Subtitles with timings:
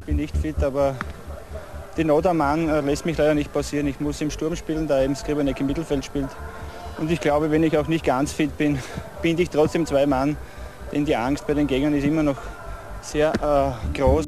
[0.00, 0.94] Ich bin nicht fit, aber
[1.96, 3.86] die Not am Mann äh, lässt mich leider nicht passieren.
[3.86, 6.28] Ich muss im Sturm spielen, da eben Skribanek im Mittelfeld spielt.
[6.98, 8.78] Und ich glaube, wenn ich auch nicht ganz fit bin,
[9.22, 10.36] binde ich trotzdem zwei Mann,
[10.92, 12.38] denn die Angst bei den Gegnern ist immer noch
[13.02, 14.26] sehr äh, groß.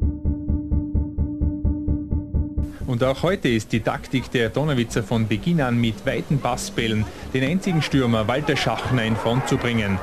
[2.87, 7.43] Und auch heute ist die Taktik der Donnerwitzer von Beginn an mit weiten Passbällen den
[7.43, 9.99] einzigen Stürmer Walter Schachner in Front zu bringen.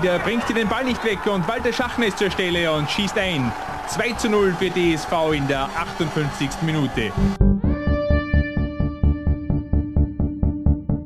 [0.00, 3.50] Gieder bringt den Ball nicht weg und Walter Schachner ist zur Stelle und schießt ein.
[3.88, 6.50] 2 zu 0 für DSV in der 58.
[6.62, 7.10] Minute.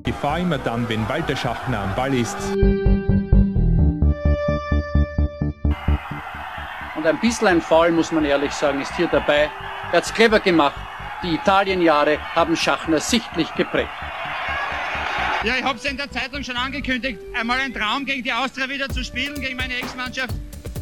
[0.03, 2.37] Gefahr immer dann, wenn Walter Schachner am Ball ist.
[6.95, 9.51] Und ein bisschen ein Foul, muss man ehrlich sagen, ist hier dabei.
[9.91, 10.77] Er hat es clever gemacht.
[11.23, 13.89] Die Italienjahre haben Schachner sichtlich geprägt.
[15.45, 18.69] Ja, ich habe es in der Zeitung schon angekündigt, einmal ein Traum gegen die Austria
[18.69, 20.33] wieder zu spielen, gegen meine Ex-Mannschaft.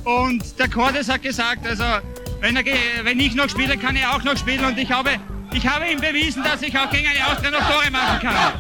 [0.05, 1.85] Und der Cordes hat gesagt, also
[2.41, 2.65] wenn, er,
[3.03, 4.63] wenn ich noch spiele, kann er auch noch spielen.
[4.63, 5.13] Und ich habe,
[5.55, 8.53] ich habe ihm bewiesen, dass ich auch gegen eine Austria noch Tore machen kann.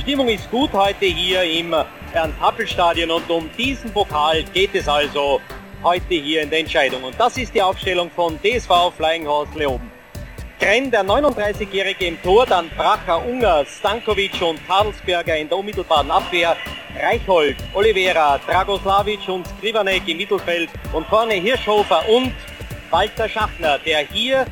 [0.00, 1.74] Stimmung ist gut heute hier im
[2.14, 5.42] Ernst-Happel-Stadion und um diesen Pokal geht es also
[5.82, 7.02] heute hier in der Entscheidung.
[7.04, 9.95] Und das ist die Aufstellung von DSV Flying Horse Leoben.
[10.58, 16.56] Krenn, der 39-Jährige im Tor, dann Bracher, Unger, Stankovic und Karlsberger in der unmittelbaren Abwehr,
[16.98, 22.32] Reichhold, Oliveira, Dragoslavic und Skrivanek im Mittelfeld und vorne Hirschhofer und
[22.90, 24.46] Walter Schachner, der hier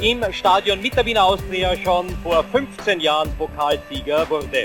[0.00, 4.62] im Stadion mit der Wiener Austria schon vor 15 Jahren Pokalsieger wurde.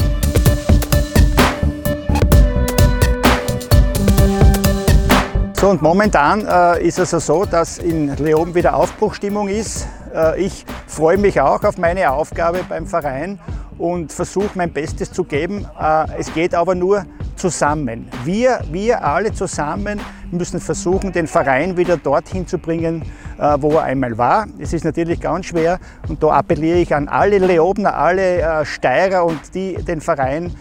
[5.59, 9.87] So und momentan äh, ist es so, dass in Leoben wieder Aufbruchstimmung ist.
[10.13, 13.39] Äh, ich freue mich auch auf meine Aufgabe beim Verein
[13.77, 15.67] und versuche mein Bestes zu geben.
[15.79, 17.05] Äh, es geht aber nur
[17.35, 18.09] zusammen.
[18.23, 19.99] Wir, wir alle zusammen
[20.31, 23.03] müssen versuchen, den Verein wieder dorthin zu bringen,
[23.37, 24.47] äh, wo er einmal war.
[24.57, 29.39] Es ist natürlich ganz schwer und da appelliere ich an alle Leobner, alle Steirer und
[29.53, 30.55] die den Verein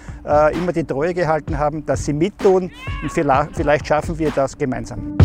[0.53, 2.73] immer die Treue gehalten haben, dass sie mittun
[3.03, 5.17] und vielleicht schaffen wir das gemeinsam.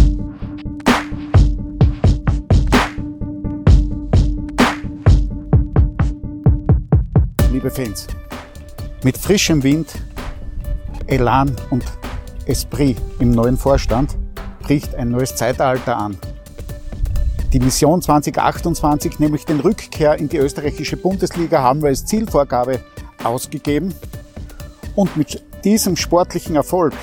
[7.61, 8.07] Liebe Fans,
[9.03, 9.93] mit frischem Wind
[11.05, 11.83] Elan und
[12.47, 14.17] Esprit im neuen Vorstand
[14.61, 16.17] bricht ein neues Zeitalter an.
[17.53, 22.79] Die Mission 2028, nämlich den Rückkehr in die österreichische Bundesliga, haben wir als Zielvorgabe
[23.23, 23.93] ausgegeben.
[24.95, 26.93] Und mit diesem sportlichen Erfolg,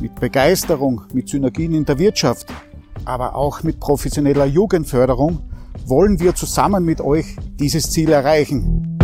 [0.00, 2.48] mit Begeisterung, mit Synergien in der Wirtschaft,
[3.04, 5.38] aber auch mit professioneller Jugendförderung,
[5.84, 8.95] wollen wir zusammen mit euch dieses Ziel erreichen.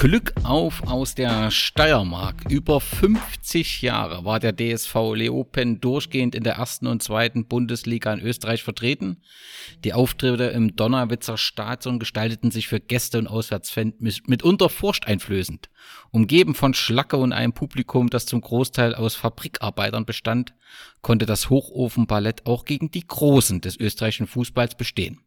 [0.00, 2.50] Glück auf aus der Steiermark.
[2.50, 8.20] Über 50 Jahre war der DSV Leopen durchgehend in der ersten und zweiten Bundesliga in
[8.20, 9.20] Österreich vertreten.
[9.84, 15.68] Die Auftritte im Donnerwitzer Stadion gestalteten sich für Gäste und Auswärtsfans mitunter furchteinflößend.
[16.10, 20.54] Umgeben von Schlacke und einem Publikum, das zum Großteil aus Fabrikarbeitern bestand,
[21.02, 25.20] konnte das Hochofenballett auch gegen die Großen des österreichischen Fußballs bestehen.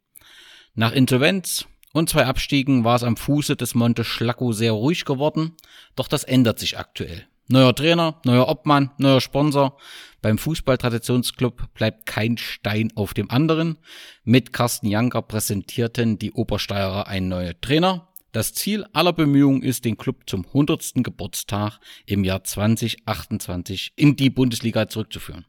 [0.74, 5.54] Nach Insolvenz und zwei Abstiegen war es am Fuße des Monte Schlacko sehr ruhig geworden,
[5.96, 7.26] doch das ändert sich aktuell.
[7.48, 9.78] Neuer Trainer, neuer Obmann, neuer Sponsor.
[10.22, 13.78] Beim Fußballtraditionsclub bleibt kein Stein auf dem anderen.
[14.24, 18.08] Mit Carsten Janker präsentierten die Obersteirer einen neuen Trainer.
[18.34, 20.94] Das Ziel aller Bemühungen ist, den Club zum 100.
[21.04, 25.46] Geburtstag im Jahr 2028 in die Bundesliga zurückzuführen.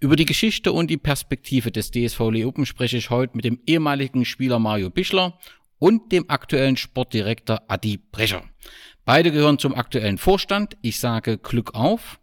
[0.00, 4.26] Über die Geschichte und die Perspektive des DSV Leopen spreche ich heute mit dem ehemaligen
[4.26, 5.38] Spieler Mario Bischler
[5.78, 8.42] und dem aktuellen Sportdirektor Adi Brecher.
[9.04, 10.76] Beide gehören zum aktuellen Vorstand.
[10.82, 12.18] Ich sage Glück auf.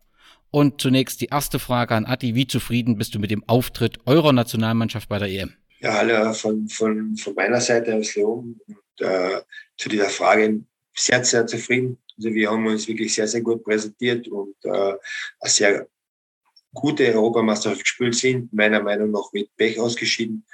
[0.51, 2.35] Und zunächst die erste Frage an Adi.
[2.35, 5.53] Wie zufrieden bist du mit dem Auftritt eurer Nationalmannschaft bei der EM?
[5.79, 8.59] Ja, alle von, von, von meiner Seite aus Leon.
[8.67, 9.41] Und, äh,
[9.77, 10.63] zu dieser Frage
[10.95, 11.97] sehr, sehr zufrieden.
[12.17, 14.97] Also wir haben uns wirklich sehr, sehr gut präsentiert und äh, eine
[15.45, 15.87] sehr
[16.73, 20.45] gute Europameisterschaft gespielt sind, meiner Meinung nach mit Pech ausgeschieden.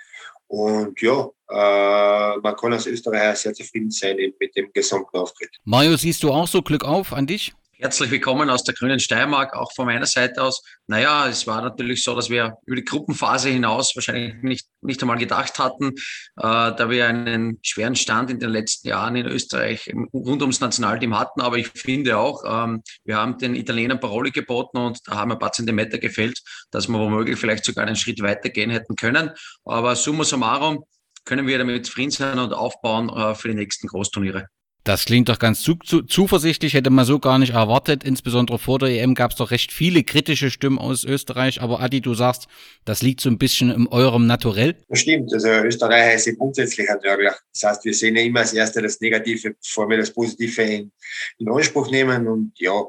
[0.50, 5.51] Und ja, äh, man kann als Österreicher sehr zufrieden sein mit dem gesamten Auftritt.
[5.63, 7.54] Mario, siehst du auch so Glück auf an dich?
[7.81, 10.62] Herzlich willkommen aus der grünen Steiermark, auch von meiner Seite aus.
[10.88, 15.18] Naja, es war natürlich so, dass wir über die Gruppenphase hinaus wahrscheinlich nicht, nicht einmal
[15.18, 15.94] gedacht hatten, äh,
[16.36, 21.40] da wir einen schweren Stand in den letzten Jahren in Österreich rund ums Nationalteam hatten.
[21.40, 25.40] Aber ich finde auch, ähm, wir haben den Italienern Paroli geboten und da haben ein
[25.40, 26.42] paar Zentimeter gefehlt,
[26.72, 29.32] dass wir womöglich vielleicht sogar einen Schritt weiter gehen hätten können.
[29.64, 30.84] Aber summa summarum
[31.24, 34.48] können wir damit zufrieden sein und aufbauen äh, für die nächsten Großturniere.
[34.86, 38.04] Das klingt doch ganz zu, zu, zuversichtlich, hätte man so gar nicht erwartet.
[38.04, 41.62] Insbesondere vor der EM gab es doch recht viele kritische Stimmen aus Österreich.
[41.62, 42.48] Aber Adi, du sagst,
[42.86, 44.78] das liegt so ein bisschen in eurem Naturell.
[44.88, 45.34] Das stimmt.
[45.34, 47.36] Also Österreich heißt grundsätzlich ein Nörgler.
[47.54, 50.92] Das heißt, wir sehen ja immer als Erste das Negative, bevor wir das Positive in,
[51.40, 52.28] in Anspruch nehmen.
[52.28, 52.82] Und ja,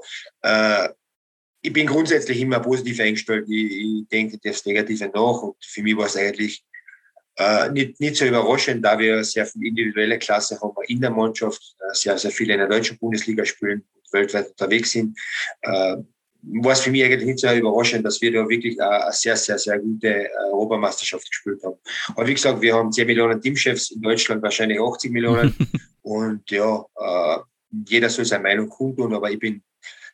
[0.42, 0.88] äh,
[1.62, 3.46] ich bin grundsätzlich immer positiv eingestellt.
[3.48, 5.42] Ich, ich denke das Negative nach.
[5.42, 6.62] Und für mich war es eigentlich
[7.36, 11.76] äh, nicht, nicht so überraschend, da wir sehr viel individuelle Klasse haben in der Mannschaft,
[11.80, 15.18] äh, sehr, sehr viele in der deutschen Bundesliga spielen und weltweit unterwegs sind.
[15.62, 15.96] Äh,
[16.42, 19.58] war es für mich eigentlich nicht so überraschend, dass wir da wirklich eine sehr, sehr,
[19.58, 21.76] sehr gute äh, Europameisterschaft gespielt haben.
[22.14, 25.54] Aber wie gesagt, wir haben 10 Millionen Teamchefs, in Deutschland wahrscheinlich 80 Millionen.
[26.02, 27.38] und ja, äh,
[27.86, 29.62] jeder soll seine Meinung kundtun, aber ich bin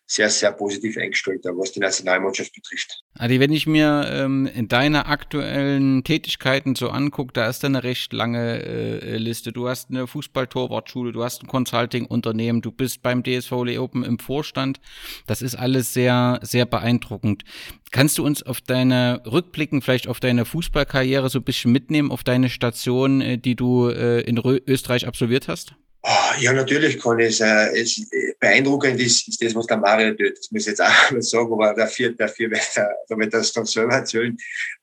[0.09, 3.03] sehr, sehr positiv eingestellt, was die Nationalmannschaft betrifft.
[3.19, 8.13] Adi, wenn ich mir ähm, in deine aktuellen Tätigkeiten so angucke, da ist eine recht
[8.13, 9.53] lange äh, Liste.
[9.53, 14.81] Du hast eine Fußballtorwartschule, du hast ein Consulting-Unternehmen, du bist beim DSV Leopen im Vorstand.
[15.27, 17.43] Das ist alles sehr, sehr beeindruckend.
[17.91, 22.23] Kannst du uns auf deine Rückblicken, vielleicht auf deine Fußballkarriere so ein bisschen mitnehmen, auf
[22.23, 25.75] deine Station, äh, die du äh, in Österreich absolviert hast?
[26.09, 28.01] Oh, ja, natürlich kann ich äh, es.
[28.39, 30.39] beeindruckend ist, ist das, was der Mario tut.
[30.39, 33.65] Das muss ich jetzt auch mal sagen, aber dafür, dafür wird er, damit das dann
[33.65, 34.37] selber erzählen.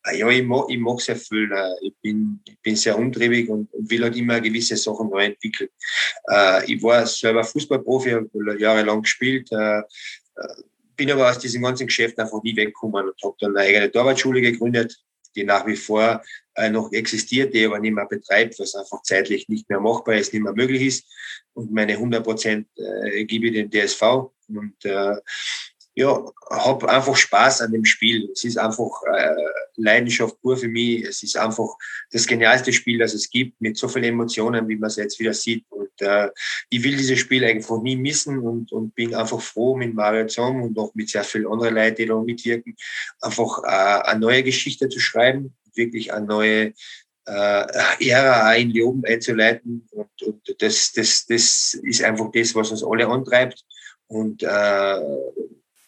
[0.06, 1.50] Äh, ja, ich mag, ich mag sehr viel.
[1.50, 5.70] Äh, ich bin, bin sehr umtriebig und, will halt immer gewisse Sachen neu entwickeln.
[6.30, 9.50] Äh, ich war selber Fußballprofi, habe jahrelang gespielt,
[10.98, 14.42] bin aber aus diesem ganzen Geschäft einfach nie weggekommen und habe dann eine eigene Torwartschule
[14.42, 15.02] gegründet,
[15.36, 16.22] die nach wie vor
[16.56, 20.34] äh, noch existiert, die aber nicht mehr betreibt, was einfach zeitlich nicht mehr machbar ist,
[20.34, 21.06] nicht mehr möglich ist.
[21.54, 25.16] Und meine 100 Prozent äh, gebe ich den DSV und äh,
[25.96, 28.30] ja, habe einfach Spaß an dem Spiel.
[28.32, 29.36] Es ist einfach äh,
[29.76, 31.04] Leidenschaft pur für mich.
[31.04, 31.70] Es ist einfach
[32.12, 35.34] das genialste Spiel, das es gibt, mit so vielen Emotionen, wie man es jetzt wieder
[35.34, 35.66] sieht.
[35.70, 36.30] Und äh,
[36.70, 40.64] ich will dieses Spiel einfach nie missen und, und bin einfach froh mit Mario Zong
[40.64, 42.76] und auch mit sehr vielen anderen Leuten, die da mitwirken,
[43.22, 46.74] einfach äh, eine neue Geschichte zu schreiben, wirklich eine neue
[47.26, 49.88] äh, Ära in Leoben einzuleiten.
[49.92, 53.64] Und, und das, das, das ist einfach das, was uns alle antreibt.
[54.08, 55.00] Und äh,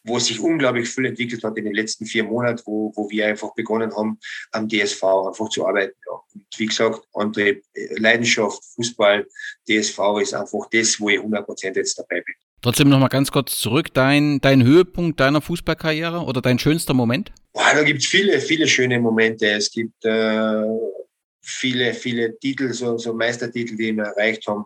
[0.06, 3.54] wo sich unglaublich viel entwickelt hat in den letzten vier Monaten, wo, wo wir einfach
[3.56, 4.19] begonnen haben,
[4.52, 5.96] am DSV einfach zu arbeiten.
[6.06, 6.19] Ja.
[6.34, 7.62] Und wie gesagt, andere
[7.98, 9.25] Leidenschaft, Fußball,
[9.68, 12.36] DSV ist einfach das, wo ich 100 Prozent jetzt dabei bin.
[12.62, 17.31] Trotzdem noch mal ganz kurz zurück, dein, dein Höhepunkt deiner Fußballkarriere oder dein schönster Moment?
[17.54, 19.48] Boah, da gibt es viele, viele schöne Momente.
[19.48, 20.63] Es gibt äh,
[21.42, 24.66] viele, viele Titel, so, so Meistertitel, die wir erreicht haben,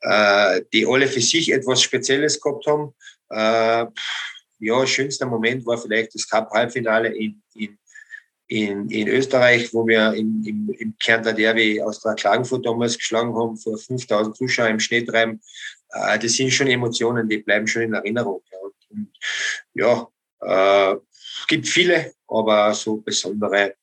[0.00, 2.94] äh, die alle für sich etwas Spezielles gehabt haben.
[3.30, 3.86] Äh,
[4.58, 7.78] ja, schönster Moment war vielleicht das Cup-Halbfinale in, in,
[8.48, 13.34] in, in Österreich, wo wir im, im, im Kärntner Derby aus der Klagenfurt damals geschlagen
[13.34, 15.40] haben, vor 5000 Zuschauern im Schneetreiben.
[15.90, 18.42] Äh, das sind schon Emotionen, die bleiben schon in Erinnerung.
[18.50, 19.10] Ja, und, und,
[19.74, 20.08] ja
[20.40, 20.96] äh,
[21.46, 23.74] gibt viele, aber so besondere,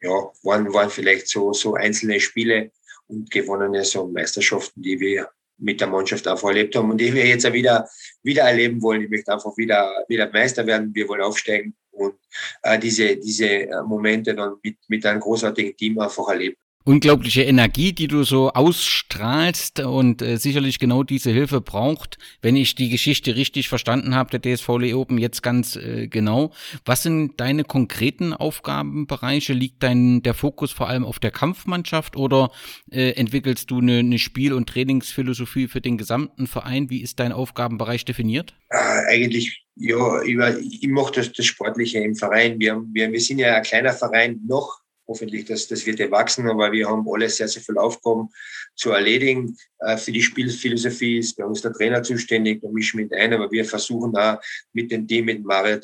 [0.00, 0.10] ja,
[0.42, 2.72] waren, waren vielleicht so, so einzelne Spiele
[3.06, 5.28] und gewonnene so Meisterschaften, die wir
[5.64, 7.88] mit der Mannschaft einfach erlebt haben und die wir jetzt wieder,
[8.22, 9.02] wieder erleben wollen.
[9.02, 10.94] Ich möchte einfach wieder, wieder Meister werden.
[10.94, 12.14] Wir wollen aufsteigen und
[12.62, 18.08] äh, diese, diese Momente dann mit, mit einem großartigen Team einfach erleben unglaubliche Energie, die
[18.08, 23.68] du so ausstrahlst und äh, sicherlich genau diese Hilfe braucht, wenn ich die Geschichte richtig
[23.68, 26.52] verstanden habe, der DSV Leoben jetzt ganz äh, genau.
[26.84, 29.54] Was sind deine konkreten Aufgabenbereiche?
[29.54, 32.50] Liegt dein der Fokus vor allem auf der Kampfmannschaft oder
[32.90, 36.90] äh, entwickelst du eine, eine Spiel- und Trainingsphilosophie für den gesamten Verein?
[36.90, 38.54] Wie ist dein Aufgabenbereich definiert?
[38.68, 38.76] Äh,
[39.08, 42.60] eigentlich ja, ich, ich mache das, das Sportliche im Verein.
[42.60, 46.72] Wir, wir, wir sind ja ein kleiner Verein noch, hoffentlich, das, das wird erwachsen, aber
[46.72, 48.28] wir haben alle sehr, sehr viele Aufgaben
[48.74, 49.56] zu erledigen.
[49.80, 53.50] Äh, für die Spielphilosophie ist bei uns der Trainer zuständig, da mischen mit ein, aber
[53.50, 54.38] wir versuchen auch
[54.72, 55.76] mit dem Team, mit Mario,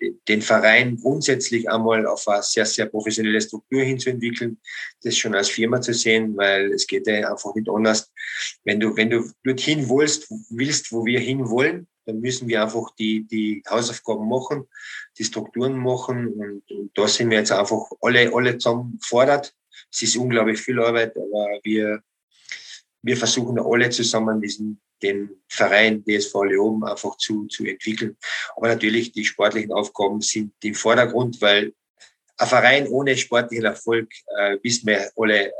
[0.00, 4.58] äh, den Verein grundsätzlich einmal auf eine sehr, sehr professionelle Struktur hinzuentwickeln,
[5.02, 8.12] das schon als Firma zu sehen, weil es geht ja einfach nicht anders.
[8.64, 13.24] Wenn du, wenn du dorthin willst, willst, wo wir hinwollen, dann müssen wir einfach die,
[13.24, 14.66] die Hausaufgaben machen,
[15.18, 19.54] die Strukturen machen und, und da sind wir jetzt einfach alle, alle zusammen gefordert.
[19.90, 22.02] Es ist unglaublich viel Arbeit, aber wir,
[23.02, 28.16] wir versuchen alle zusammen diesen, den Verein DSV Leoben einfach zu, zu entwickeln.
[28.56, 31.72] Aber natürlich die sportlichen Aufgaben sind im Vordergrund, weil
[32.36, 35.52] ein Verein ohne sportlichen Erfolg, äh, wissen wir alle, äh,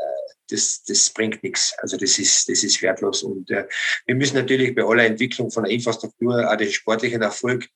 [0.52, 1.74] das, das bringt nichts.
[1.78, 3.22] Also das ist, das ist wertlos.
[3.22, 3.66] Und äh,
[4.06, 7.68] wir müssen natürlich bei aller Entwicklung von der Infrastruktur auch den sportlichen Erfolg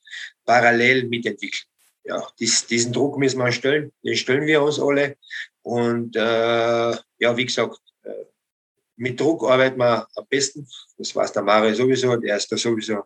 [0.45, 1.65] parallel mitentwickeln.
[2.05, 3.93] Ja, dies, diesen Druck müssen wir stellen.
[4.05, 5.17] Den stellen wir uns alle.
[5.63, 8.25] Und äh, ja, wie gesagt, äh,
[8.97, 10.69] mit Druck arbeiten wir am besten.
[10.99, 12.15] Das weiß der Mario sowieso.
[12.17, 13.03] Der ist da sowieso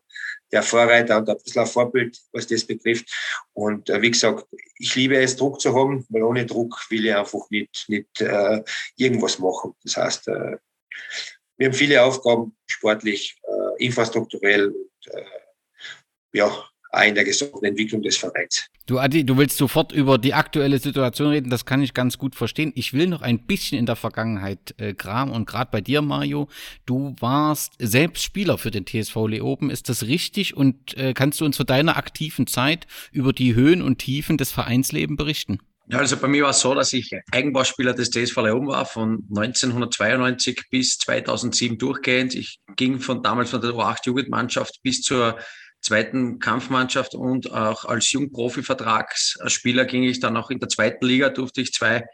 [0.53, 3.09] der Vorreiter und ein bisschen ein Vorbild, was das betrifft.
[3.53, 4.47] Und äh, wie gesagt,
[4.79, 8.63] ich liebe es, Druck zu haben, weil ohne Druck will ich einfach nicht, nicht äh,
[8.97, 9.75] irgendwas machen.
[9.85, 10.57] Das heißt, äh,
[11.57, 15.25] wir haben viele Aufgaben, sportlich, äh, infrastrukturell und äh,
[16.33, 16.70] ja,
[17.07, 18.67] in der gesamten Entwicklung des Vereins.
[18.87, 22.35] Du Adi, du willst sofort über die aktuelle Situation reden, das kann ich ganz gut
[22.35, 22.73] verstehen.
[22.75, 26.49] Ich will noch ein bisschen in der Vergangenheit äh, graben und gerade bei dir, Mario,
[26.87, 30.57] du warst selbst Spieler für den TSV Leoben, ist das richtig?
[30.57, 34.51] Und äh, kannst du uns zu deiner aktiven Zeit über die Höhen und Tiefen des
[34.51, 35.61] Vereinslebens berichten?
[35.91, 39.25] Ja, also bei mir war es so, dass ich Eigenbauspieler des TSV Leoben war, von
[39.29, 42.37] 1992 bis 2007 durchgehend.
[42.37, 45.37] Ich ging von damals von der U8 Jugendmannschaft bis zur
[45.81, 51.61] zweiten Kampfmannschaft und auch als Jungprofi-Vertragsspieler ging ich dann auch in der zweiten Liga, durfte
[51.61, 52.05] ich zwei,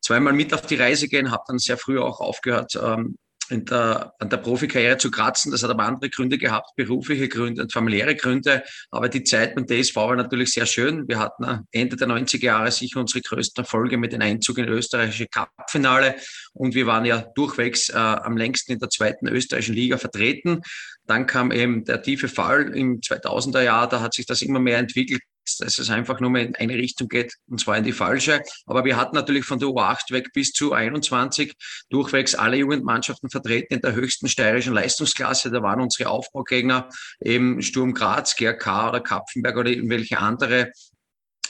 [0.00, 3.16] zweimal mit auf die Reise gehen, habe dann sehr früh auch aufgehört, ähm,
[3.50, 5.50] in der, an der Profikarriere zu kratzen.
[5.52, 8.62] Das hat aber andere Gründe gehabt, berufliche Gründe und familiäre Gründe.
[8.90, 11.08] Aber die Zeit beim DSV war natürlich sehr schön.
[11.08, 15.26] Wir hatten Ende der 90er Jahre sicher unsere größten Erfolge mit dem Einzug in österreichische
[15.26, 16.16] Cup-Finale.
[16.52, 20.60] Und wir waren ja durchwegs äh, am längsten in der zweiten österreichischen Liga vertreten.
[21.06, 23.88] Dann kam eben der tiefe Fall im 2000er Jahr.
[23.88, 25.22] Da hat sich das immer mehr entwickelt
[25.56, 28.42] dass es einfach nur mehr in eine Richtung geht, und zwar in die falsche.
[28.66, 31.54] Aber wir hatten natürlich von der U8 weg bis zu 21
[31.88, 35.50] durchwegs alle Jugendmannschaften vertreten in der höchsten steirischen Leistungsklasse.
[35.50, 36.88] Da waren unsere Aufbaugegner
[37.20, 40.72] eben Sturm Graz, GRK oder Kapfenberg oder irgendwelche andere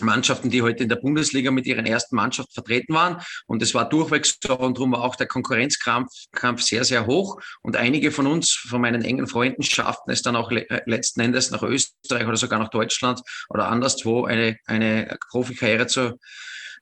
[0.03, 3.23] Mannschaften, die heute in der Bundesliga mit ihren ersten Mannschaft vertreten waren.
[3.47, 7.41] Und es war durchwegs so und darum war auch der Konkurrenzkampf Kampf sehr, sehr hoch.
[7.63, 11.51] Und einige von uns, von meinen engen Freunden, schafften es dann auch le letzten Endes
[11.51, 16.19] nach Österreich oder sogar nach Deutschland oder anderswo eine, eine Profikarriere zu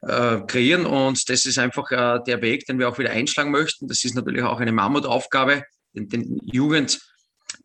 [0.03, 0.87] äh, kreieren.
[0.87, 3.89] Und das ist einfach äh, der Weg, den wir auch wieder einschlagen möchten.
[3.89, 7.01] Das ist natürlich auch eine Mammutaufgabe, den, den Jugend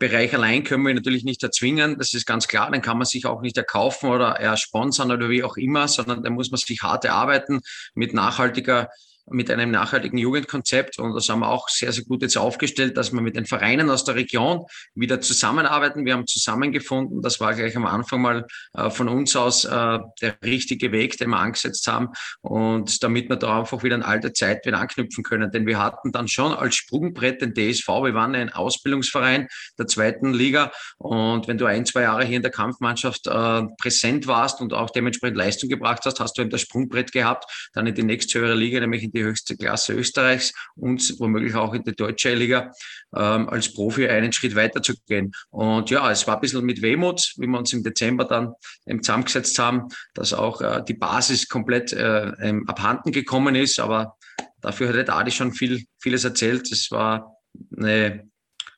[0.10, 1.98] Bereich allein können wir natürlich nicht erzwingen.
[1.98, 2.70] Das ist ganz klar.
[2.70, 6.30] Den kann man sich auch nicht erkaufen oder ersponsern oder wie auch immer, sondern da
[6.30, 7.62] muss man sich hart erarbeiten
[7.96, 8.90] mit nachhaltiger
[9.30, 11.00] mit einem nachhaltigen Jugendkonzept.
[11.00, 13.90] Und das haben wir auch sehr, sehr gut jetzt aufgestellt, dass wir mit den Vereinen
[13.90, 14.66] aus der Region
[14.96, 16.06] wieder zusammenarbeiten.
[16.06, 17.22] Wir haben zusammengefunden.
[17.22, 21.30] Das war gleich am Anfang mal äh, von uns aus äh, der richtige Weg, den
[21.30, 22.10] wir angesetzt haben.
[22.42, 25.52] Und damit wir da einfach wieder an alte Zeit wieder anknüpfen können.
[25.52, 27.88] Denn wir hatten dann schon als Sprungbrett den DSV.
[27.88, 30.72] Wir waren ein Ausbildungsverein der zweiten Liga.
[30.98, 34.90] Und wenn du ein, zwei Jahre hier in der Kampfmannschaft äh, präsent warst und auch
[34.90, 38.80] dementsprechend Leistung gebracht hast, hast du eben das Sprungbrett gehabt, dann in die nächsthöhere Liga,
[38.80, 42.72] nämlich in die höchste Klasse Österreichs und womöglich auch in die deutsche Liga
[43.16, 45.32] ähm, als Profi einen Schritt weiter zu gehen.
[45.50, 48.54] Und ja, es war ein bisschen mit Wehmut, wie wir uns im Dezember dann
[49.02, 52.32] zusammengesetzt haben, dass auch äh, die Basis komplett äh,
[52.68, 53.80] abhanden gekommen ist.
[53.80, 54.18] Aber
[54.62, 56.72] dafür hat der Adi schon viel, vieles erzählt.
[56.72, 57.38] Es war
[57.78, 58.30] eine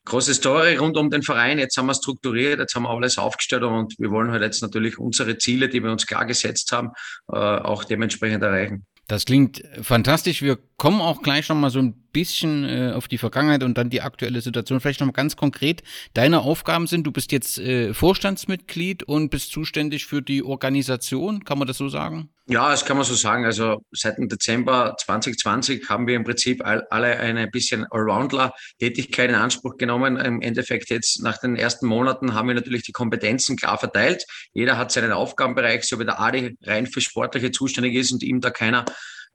[0.06, 1.60] große Story rund um den Verein.
[1.60, 4.98] Jetzt haben wir strukturiert, jetzt haben wir alles aufgestellt und wir wollen halt jetzt natürlich
[4.98, 6.92] unsere Ziele, die wir uns klar gesetzt haben,
[7.32, 8.86] äh, auch dementsprechend erreichen.
[9.08, 10.42] Das klingt fantastisch.
[10.42, 13.90] Wir kommen auch gleich noch mal so ein bisschen äh, auf die Vergangenheit und dann
[13.90, 14.80] die aktuelle Situation.
[14.80, 15.84] Vielleicht noch mal ganz konkret.
[16.14, 21.44] Deine Aufgaben sind, du bist jetzt äh, Vorstandsmitglied und bist zuständig für die Organisation.
[21.46, 22.30] Kann man das so sagen?
[22.48, 23.44] Ja, das kann man so sagen.
[23.44, 29.78] Also seit dem Dezember 2020 haben wir im Prinzip alle eine bisschen Allroundler-Tätigkeit in Anspruch
[29.78, 30.18] genommen.
[30.18, 34.26] Im Endeffekt jetzt nach den ersten Monaten haben wir natürlich die Kompetenzen klar verteilt.
[34.54, 38.42] Jeder hat seinen Aufgabenbereich, so wie der Adi rein für Sportliche zuständig ist und ihm
[38.42, 38.86] da keiner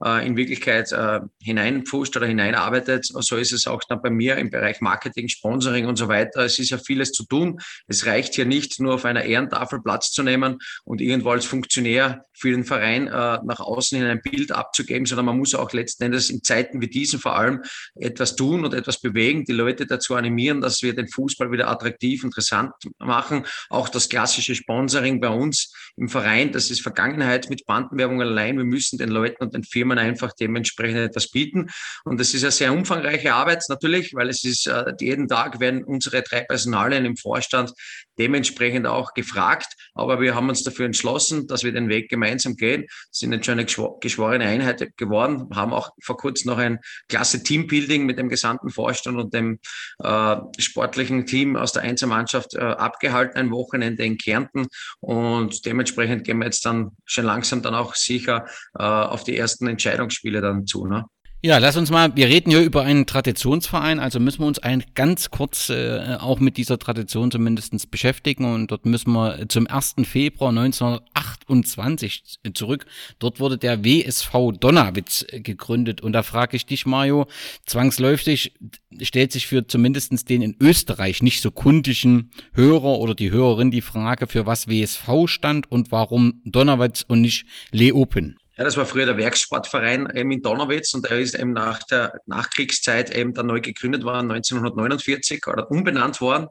[0.03, 3.05] äh, in Wirklichkeit äh, hineinpfuscht oder hineinarbeitet.
[3.05, 6.41] So ist es auch dann bei mir im Bereich Marketing, Sponsoring und so weiter.
[6.41, 7.59] Es ist ja vieles zu tun.
[7.87, 12.25] Es reicht hier nicht nur auf einer Ehrentafel Platz zu nehmen und irgendwo als Funktionär
[12.33, 16.05] für den Verein äh, nach außen hin ein Bild abzugeben, sondern man muss auch letzten
[16.05, 17.61] Endes in Zeiten wie diesen vor allem
[17.95, 22.23] etwas tun und etwas bewegen, die Leute dazu animieren, dass wir den Fußball wieder attraktiv,
[22.23, 23.45] interessant machen.
[23.69, 28.57] Auch das klassische Sponsoring bei uns im Verein, das ist Vergangenheit mit Bandenwerbung allein.
[28.57, 31.69] Wir müssen den Leuten und den Firmen Firmen einfach dementsprechend etwas bieten.
[32.03, 35.83] Und das ist eine sehr umfangreiche Arbeit natürlich, weil es ist, äh, jeden Tag werden
[35.83, 37.73] unsere drei Personalien im Vorstand
[38.21, 39.73] dementsprechend auch gefragt.
[39.95, 43.57] Aber wir haben uns dafür entschlossen, dass wir den Weg gemeinsam gehen, sind jetzt schon
[43.57, 48.69] eine geschworene Einheit geworden, haben auch vor kurzem noch ein klasse Teambuilding mit dem gesamten
[48.69, 49.57] Vorstand und dem
[50.03, 54.67] äh, sportlichen Team aus der Einzelmannschaft äh, abgehalten, ein Wochenende in Kärnten.
[54.99, 58.45] Und dementsprechend gehen wir jetzt dann schon langsam dann auch sicher
[58.77, 60.85] äh, auf die ersten Entscheidungsspiele dann zu.
[60.85, 61.05] Ne?
[61.43, 64.83] Ja, lass uns mal, wir reden hier über einen Traditionsverein, also müssen wir uns ein,
[64.93, 69.95] ganz kurz äh, auch mit dieser Tradition zumindest beschäftigen und dort müssen wir zum 1.
[70.03, 72.85] Februar 1908 28 zurück.
[73.19, 76.01] Dort wurde der WSV Donnerwitz gegründet.
[76.01, 77.27] Und da frage ich dich, Mario,
[77.65, 78.53] zwangsläufig
[79.01, 83.81] stellt sich für zumindestens den in Österreich nicht so kundischen Hörer oder die Hörerin die
[83.81, 88.37] Frage, für was WSV stand und warum Donnerwitz und nicht Leopen.
[88.61, 92.21] Ja, das war früher der Werksportverein eben in Donauwitz und er ist eben nach der
[92.27, 96.45] Nachkriegszeit eben dann neu gegründet worden, 1949 oder umbenannt worden.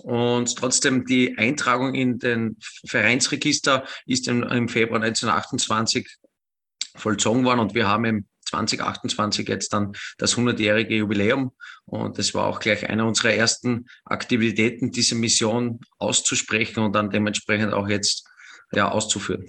[0.00, 6.06] Und trotzdem die Eintragung in den Vereinsregister ist im, im Februar 1928
[6.96, 11.52] vollzogen worden und wir haben im 2028 jetzt dann das 100-jährige Jubiläum.
[11.86, 17.72] Und das war auch gleich einer unserer ersten Aktivitäten, diese Mission auszusprechen und dann dementsprechend
[17.72, 18.28] auch jetzt
[18.70, 19.46] ja, auszuführen.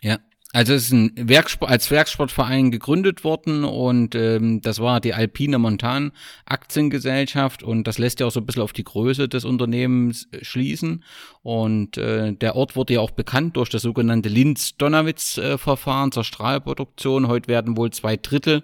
[0.00, 0.18] Ja,
[0.54, 5.58] also es ist ein Werksport, als Werksportverein gegründet worden und ähm, das war die Alpine
[5.58, 6.12] Montan
[6.44, 10.44] Aktiengesellschaft und das lässt ja auch so ein bisschen auf die Größe des Unternehmens äh,
[10.44, 11.04] schließen.
[11.42, 17.28] Und äh, der Ort wurde ja auch bekannt durch das sogenannte Linz-Donnerwitz-Verfahren zur Strahlproduktion.
[17.28, 18.62] Heute werden wohl zwei Drittel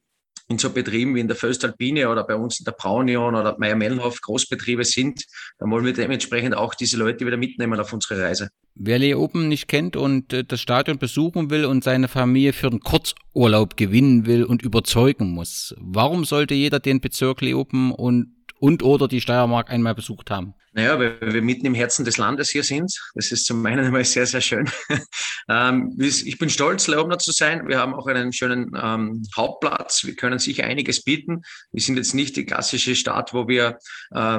[0.51, 4.21] in so Betrieben wie in der Föstalpine oder bei uns in der Braunion oder Meier-Mellenhof
[4.21, 5.25] Großbetriebe sind,
[5.59, 8.49] dann wollen wir dementsprechend auch diese Leute wieder mitnehmen auf unsere Reise.
[8.75, 12.81] Wer Leoben nicht kennt und äh, das Stadion besuchen will und seine Familie für den
[12.81, 19.09] Kurzurlaub gewinnen will und überzeugen muss, warum sollte jeder den Bezirk Leoben und und oder
[19.09, 20.55] die Steiermark einmal besucht haben?
[20.73, 22.97] Naja, weil wir mitten im Herzen des Landes hier sind.
[23.15, 24.71] Das ist zum einen einmal sehr, sehr schön.
[25.49, 27.67] ähm, ich bin stolz, Leobner zu sein.
[27.67, 30.05] Wir haben auch einen schönen ähm, Hauptplatz.
[30.05, 31.43] Wir können sicher einiges bieten.
[31.73, 33.79] Wir sind jetzt nicht die klassische Stadt, wo wir
[34.13, 34.39] äh,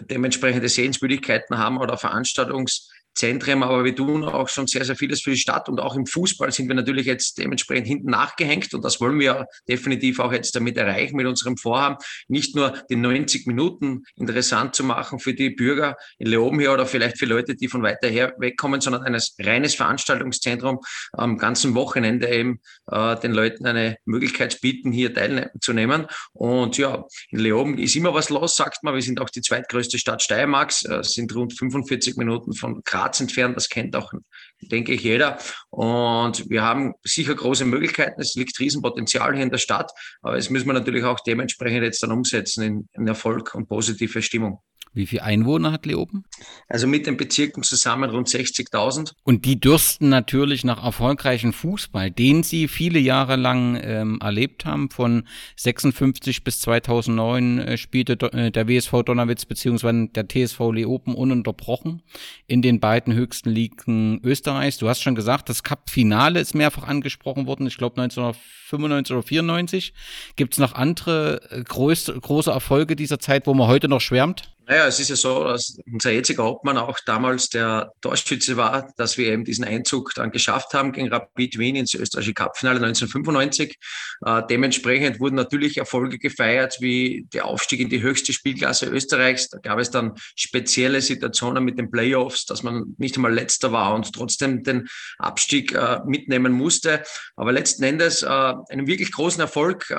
[0.00, 5.30] dementsprechende Sehenswürdigkeiten haben oder Veranstaltungs- Zentrum, aber wir tun auch schon sehr, sehr vieles für
[5.30, 9.00] die Stadt und auch im Fußball sind wir natürlich jetzt dementsprechend hinten nachgehängt und das
[9.00, 11.96] wollen wir definitiv auch jetzt damit erreichen mit unserem Vorhaben,
[12.26, 16.86] nicht nur die 90 Minuten interessant zu machen für die Bürger in Leoben hier oder
[16.86, 20.80] vielleicht für Leute, die von weiter her wegkommen, sondern ein reines Veranstaltungszentrum
[21.12, 26.06] am ganzen Wochenende eben äh, den Leuten eine Möglichkeit bieten, hier teilzunehmen.
[26.32, 28.94] Und ja, in Leoben ist immer was los, sagt man.
[28.94, 33.20] Wir sind auch die zweitgrößte Stadt Steiermarks, äh, sind rund 45 Minuten von Graz Graz
[33.20, 33.56] entfernt.
[33.56, 34.12] Das kennt auch,
[34.60, 35.38] denke ich, jeder.
[35.70, 38.20] Und wir haben sicher große Möglichkeiten.
[38.20, 39.90] Es liegt Riesenpotenzial hier in der Stadt.
[40.22, 44.22] Aber es müssen wir natürlich auch dementsprechend jetzt dann umsetzen in, in Erfolg und positive
[44.22, 44.60] Stimmung.
[44.94, 46.24] Wie viele Einwohner hat Leoben?
[46.68, 49.12] Also mit den Bezirken zusammen rund 60.000.
[49.24, 54.90] Und die dürsten natürlich nach erfolgreichen Fußball, den sie viele Jahre lang ähm, erlebt haben.
[54.90, 55.26] Von
[55.56, 62.02] 56 bis 2009 äh, spielte äh, der WSV Donnerwitz beziehungsweise der TSV Leoben ununterbrochen
[62.46, 64.78] in den beiden höchsten Ligen Österreichs.
[64.78, 67.66] Du hast schon gesagt, das Cup-Finale ist mehrfach angesprochen worden.
[67.66, 69.92] Ich glaube 1995 oder 94.
[70.36, 74.53] Gibt es noch andere äh, groß, große Erfolge dieser Zeit, wo man heute noch schwärmt?
[74.66, 79.18] Naja, es ist ja so, dass unser jetziger Hauptmann auch damals der Torschütze war, dass
[79.18, 83.78] wir eben diesen Einzug dann geschafft haben gegen Rapid Wien ins österreichische Cupfinale 1995.
[84.24, 89.50] Äh, dementsprechend wurden natürlich Erfolge gefeiert, wie der Aufstieg in die höchste Spielklasse Österreichs.
[89.50, 93.94] Da gab es dann spezielle Situationen mit den Playoffs, dass man nicht einmal letzter war
[93.94, 97.02] und trotzdem den Abstieg äh, mitnehmen musste.
[97.36, 99.94] Aber letzten Endes äh, einen wirklich großen Erfolg äh,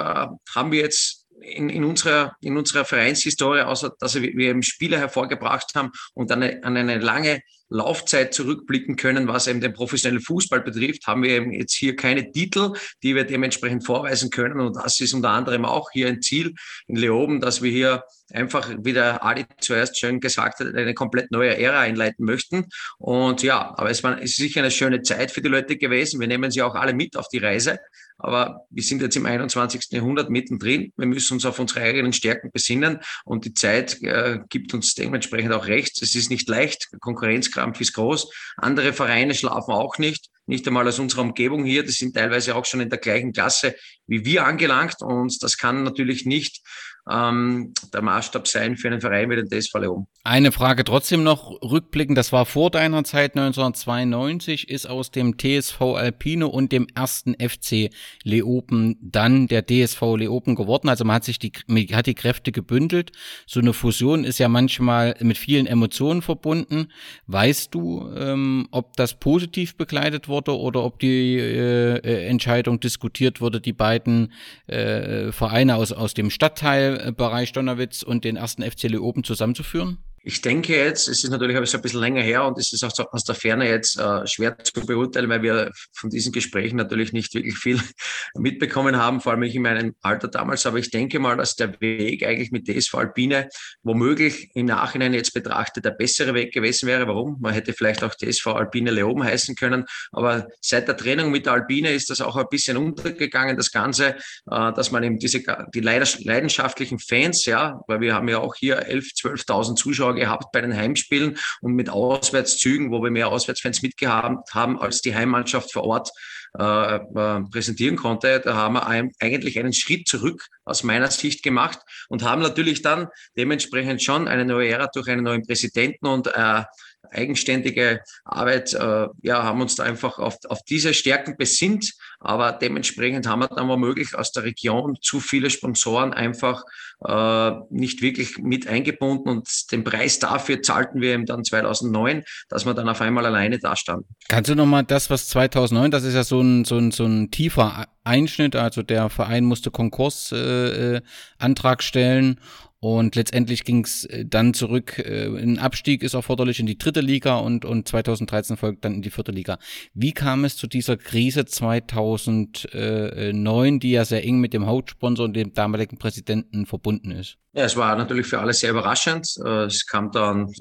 [0.56, 5.74] haben wir jetzt in, in, unserer, in unserer Vereinshistorie, außer dass wir eben Spieler hervorgebracht
[5.76, 11.08] haben und eine, an eine lange Laufzeit zurückblicken können, was eben den professionellen Fußball betrifft,
[11.08, 14.60] haben wir eben jetzt hier keine Titel, die wir dementsprechend vorweisen können.
[14.60, 16.54] Und das ist unter anderem auch hier ein Ziel
[16.88, 21.32] in Leoben, dass wir hier einfach, wie der Adi zuerst schön gesagt hat, eine komplett
[21.32, 22.66] neue Ära einleiten möchten.
[23.00, 26.20] Und ja, aber es war es ist sicher eine schöne Zeit für die Leute gewesen.
[26.20, 27.80] Wir nehmen sie auch alle mit auf die Reise.
[28.18, 29.88] Aber wir sind jetzt im 21.
[29.92, 30.94] Jahrhundert mittendrin.
[30.96, 35.52] Wir müssen uns auf unsere eigenen Stärken besinnen und die Zeit äh, gibt uns dementsprechend
[35.52, 36.02] auch recht.
[36.02, 38.32] Es ist nicht leicht, Konkurrenzkampf ist groß.
[38.58, 42.66] Andere Vereine schlafen auch nicht nicht einmal aus unserer Umgebung hier, die sind teilweise auch
[42.66, 43.76] schon in der gleichen Klasse
[44.08, 46.62] wie wir angelangt und das kann natürlich nicht
[47.10, 50.08] ähm, der Maßstab sein für einen Verein wie den DSV Leon.
[50.28, 55.80] Eine Frage trotzdem noch rückblickend, das war vor deiner Zeit 1992, ist aus dem TSV
[55.80, 57.92] Alpine und dem ersten FC
[58.24, 60.90] Leopen dann der DSV Leopen geworden.
[60.90, 61.52] Also man hat sich die,
[61.94, 63.12] hat die Kräfte gebündelt.
[63.46, 66.88] So eine Fusion ist ja manchmal mit vielen Emotionen verbunden.
[67.28, 73.42] Weißt du, ähm, ob das positiv begleitet wurde oder ob die äh, äh Entscheidung diskutiert
[73.42, 74.34] wurde, die beiden
[74.66, 80.00] äh, Vereine aus, aus dem Stadtteil Bereich Donnerwitz und den ersten FC Leoben zusammenzuführen?
[80.28, 83.26] Ich denke jetzt, es ist natürlich ein bisschen länger her und es ist auch aus
[83.26, 87.56] der Ferne jetzt äh, schwer zu beurteilen, weil wir von diesen Gesprächen natürlich nicht wirklich
[87.56, 87.80] viel
[88.36, 90.66] mitbekommen haben, vor allem ich in meinem Alter damals.
[90.66, 93.50] Aber ich denke mal, dass der Weg eigentlich mit DSV Alpine
[93.84, 97.08] womöglich im Nachhinein jetzt betrachtet der bessere Weg gewesen wäre.
[97.08, 97.38] Warum?
[97.40, 99.86] Man hätte vielleicht auch DSV Alpine Leoben heißen können.
[100.12, 104.16] Aber seit der Trennung mit der Alpine ist das auch ein bisschen untergegangen, das Ganze,
[104.50, 108.88] äh, dass man eben diese, die leidenschaftlichen Fans, ja, weil wir haben ja auch hier
[108.88, 114.54] 11, 12.000 Zuschauer gehabt bei den Heimspielen und mit Auswärtszügen, wo wir mehr Auswärtsfans mitgehabt
[114.54, 116.10] haben, als die Heimmannschaft vor Ort
[116.58, 118.40] äh, äh, präsentieren konnte.
[118.40, 122.82] Da haben wir ein, eigentlich einen Schritt zurück aus meiner Sicht gemacht und haben natürlich
[122.82, 126.64] dann dementsprechend schon eine neue Ära durch einen neuen Präsidenten und äh,
[127.12, 133.28] eigenständige Arbeit, äh, ja, haben uns da einfach auf, auf diese Stärken besinnt, aber dementsprechend
[133.28, 136.64] haben wir dann womöglich aus der Region zu viele Sponsoren einfach
[137.06, 139.30] äh, nicht wirklich mit eingebunden.
[139.30, 143.60] Und den Preis dafür zahlten wir eben dann 2009, dass wir dann auf einmal alleine
[143.60, 144.08] da standen.
[144.28, 147.32] Kannst du nochmal das, was 2009, das ist ja so ein, so ein, so ein
[147.32, 152.40] tiefer Einschnitt, also der Verein musste Konkursantrag äh, äh stellen
[152.86, 157.02] und letztendlich ging es äh, dann zurück, äh, ein Abstieg ist erforderlich in die dritte
[157.02, 159.58] Liga und, und 2013 folgt dann in die vierte Liga.
[159.96, 165.34] Wie kam es zu dieser Krise 2009, die ja sehr eng mit dem Hauptsponsor und
[165.34, 167.40] dem damaligen Präsidenten verbunden ist?
[167.54, 169.34] Ja, es war natürlich für alle sehr überraschend.
[169.44, 170.52] Äh, es kam dann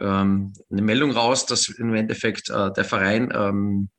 [0.00, 3.90] ähm, eine Meldung raus, dass im Endeffekt der Verein ähm,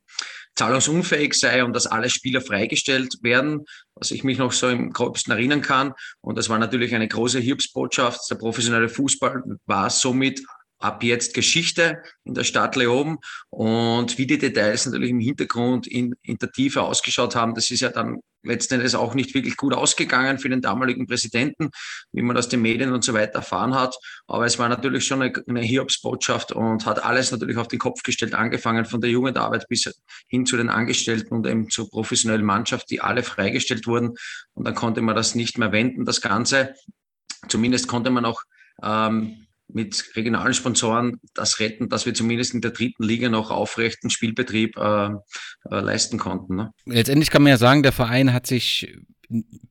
[0.55, 5.31] zahlungsunfähig sei und dass alle Spieler freigestellt werden, was ich mich noch so im gröbsten
[5.31, 5.93] erinnern kann.
[6.21, 8.19] Und das war natürlich eine große Hilfsbotschaft.
[8.29, 10.41] Der professionelle Fußball war somit
[10.81, 13.17] ab jetzt Geschichte in der Stadt Leoben
[13.49, 17.81] und wie die Details natürlich im Hintergrund in, in der Tiefe ausgeschaut haben, das ist
[17.81, 21.69] ja dann letzten Endes auch nicht wirklich gut ausgegangen für den damaligen Präsidenten,
[22.11, 23.95] wie man aus den Medien und so weiter erfahren hat.
[24.27, 28.03] Aber es war natürlich schon eine, eine Hiobsbotschaft und hat alles natürlich auf den Kopf
[28.03, 29.91] gestellt, angefangen von der Jugendarbeit bis
[30.27, 34.15] hin zu den Angestellten und eben zur professionellen Mannschaft, die alle freigestellt wurden.
[34.53, 36.73] Und dann konnte man das nicht mehr wenden, das Ganze.
[37.47, 38.41] Zumindest konnte man auch
[38.83, 44.09] ähm, mit regionalen Sponsoren das retten, dass wir zumindest in der dritten Liga noch aufrechten
[44.09, 45.09] Spielbetrieb äh, äh,
[45.69, 46.55] leisten konnten.
[46.55, 46.73] Ne?
[46.85, 48.95] Letztendlich kann man ja sagen, der Verein hat sich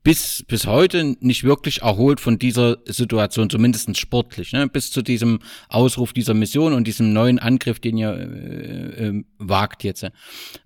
[0.03, 4.69] bis, bis heute nicht wirklich erholt von dieser Situation, zumindest sportlich, ne?
[4.69, 9.85] bis zu diesem Ausruf dieser Mission und diesem neuen Angriff, den ihr äh, äh, wagt
[9.85, 10.07] jetzt.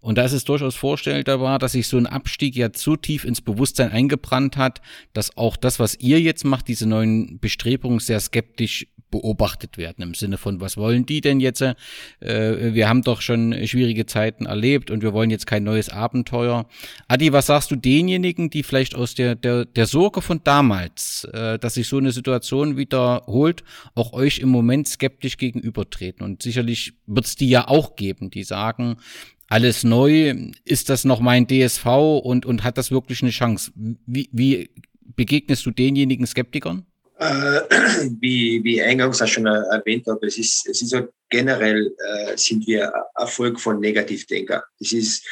[0.01, 3.41] Und da ist es durchaus vorstellbar, dass sich so ein Abstieg ja zu tief ins
[3.41, 4.81] Bewusstsein eingebrannt hat,
[5.13, 10.15] dass auch das, was ihr jetzt macht, diese neuen Bestrebungen sehr skeptisch beobachtet werden im
[10.15, 11.63] Sinne von, was wollen die denn jetzt?
[11.63, 11.75] Äh,
[12.21, 16.67] wir haben doch schon schwierige Zeiten erlebt und wir wollen jetzt kein neues Abenteuer.
[17.07, 21.59] Adi, was sagst du denjenigen, die vielleicht aus der, der, der Sorge von damals, äh,
[21.59, 26.25] dass sich so eine Situation wiederholt, auch euch im Moment skeptisch gegenübertreten?
[26.25, 28.97] Und sicherlich wird es die ja auch geben, die sagen,
[29.49, 31.87] alles neu, ist das noch mein DSV
[32.23, 33.73] und, und hat das wirklich eine Chance?
[33.75, 34.70] Wie, wie
[35.16, 36.87] begegnest du denjenigen Skeptikern?
[37.18, 37.61] Äh,
[38.20, 42.66] wie, wie eingangs auch schon erwähnt habe, es ist, es ist so generell äh, sind
[42.66, 44.64] wir Erfolg von Negativdenker.
[44.81, 45.27] Das ist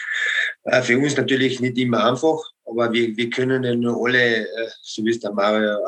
[0.64, 4.68] äh, für uns natürlich nicht immer einfach, aber wir, wir können ja nur alle, äh,
[4.80, 5.78] so wie es der Mario äh,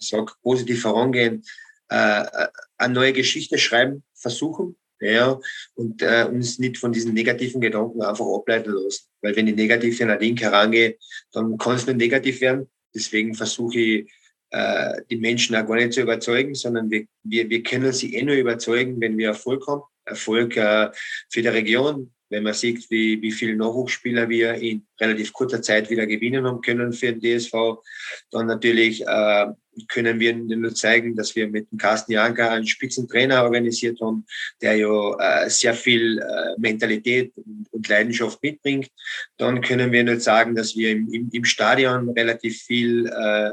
[0.00, 1.42] sagt, positiv vorangehen,
[1.88, 2.24] äh,
[2.76, 5.38] eine neue Geschichte schreiben, versuchen, ja,
[5.74, 9.06] und äh, uns nicht von diesen negativen Gedanken einfach ableiten lassen.
[9.22, 10.96] Weil wenn ich negativ an ein Ding herangehe,
[11.32, 12.68] dann kann es nur negativ werden.
[12.94, 14.12] Deswegen versuche ich
[14.50, 18.22] äh, die Menschen auch gar nicht zu überzeugen, sondern wir, wir, wir können sie eh
[18.22, 19.82] nur überzeugen, wenn wir Erfolg haben.
[20.04, 20.88] Erfolg äh,
[21.30, 25.88] für die Region, wenn man sieht, wie, wie viele Nachwuchsspieler wir in relativ kurzer Zeit
[25.90, 27.52] wieder gewinnen haben können für den DSV,
[28.30, 29.46] dann natürlich äh,
[29.88, 34.26] können wir nur zeigen, dass wir mit dem Carsten Janka einen Spitzentrainer organisiert haben,
[34.60, 37.32] der ja äh, sehr viel äh, Mentalität
[37.70, 38.88] und Leidenschaft mitbringt.
[39.36, 43.52] Dann können wir nur sagen, dass wir im, im, im Stadion relativ viel äh,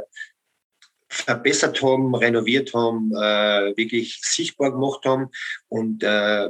[1.16, 5.30] verbessert haben, renoviert haben, äh, wirklich sichtbar gemacht haben
[5.70, 6.50] und äh,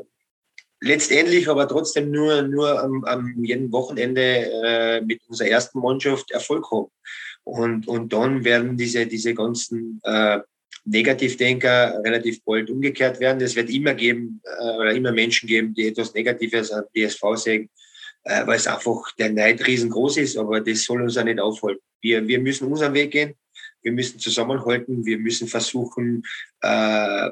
[0.82, 6.70] letztendlich aber trotzdem nur, nur am, am jedem Wochenende äh, mit unserer ersten Mannschaft Erfolg
[6.72, 6.92] haben.
[7.44, 10.40] Und, und dann werden diese, diese ganzen äh,
[10.86, 13.42] Negativdenker relativ bald umgekehrt werden.
[13.42, 17.70] Es wird immer geben äh, oder immer Menschen geben, die etwas Negatives an DSV sagen,
[18.24, 21.82] äh, weil es einfach der Neid riesengroß ist, aber das soll uns auch nicht aufhalten.
[22.02, 23.36] Wir, wir müssen unseren Weg gehen,
[23.86, 26.24] wir müssen zusammenhalten, wir müssen versuchen,
[26.62, 27.30] äh,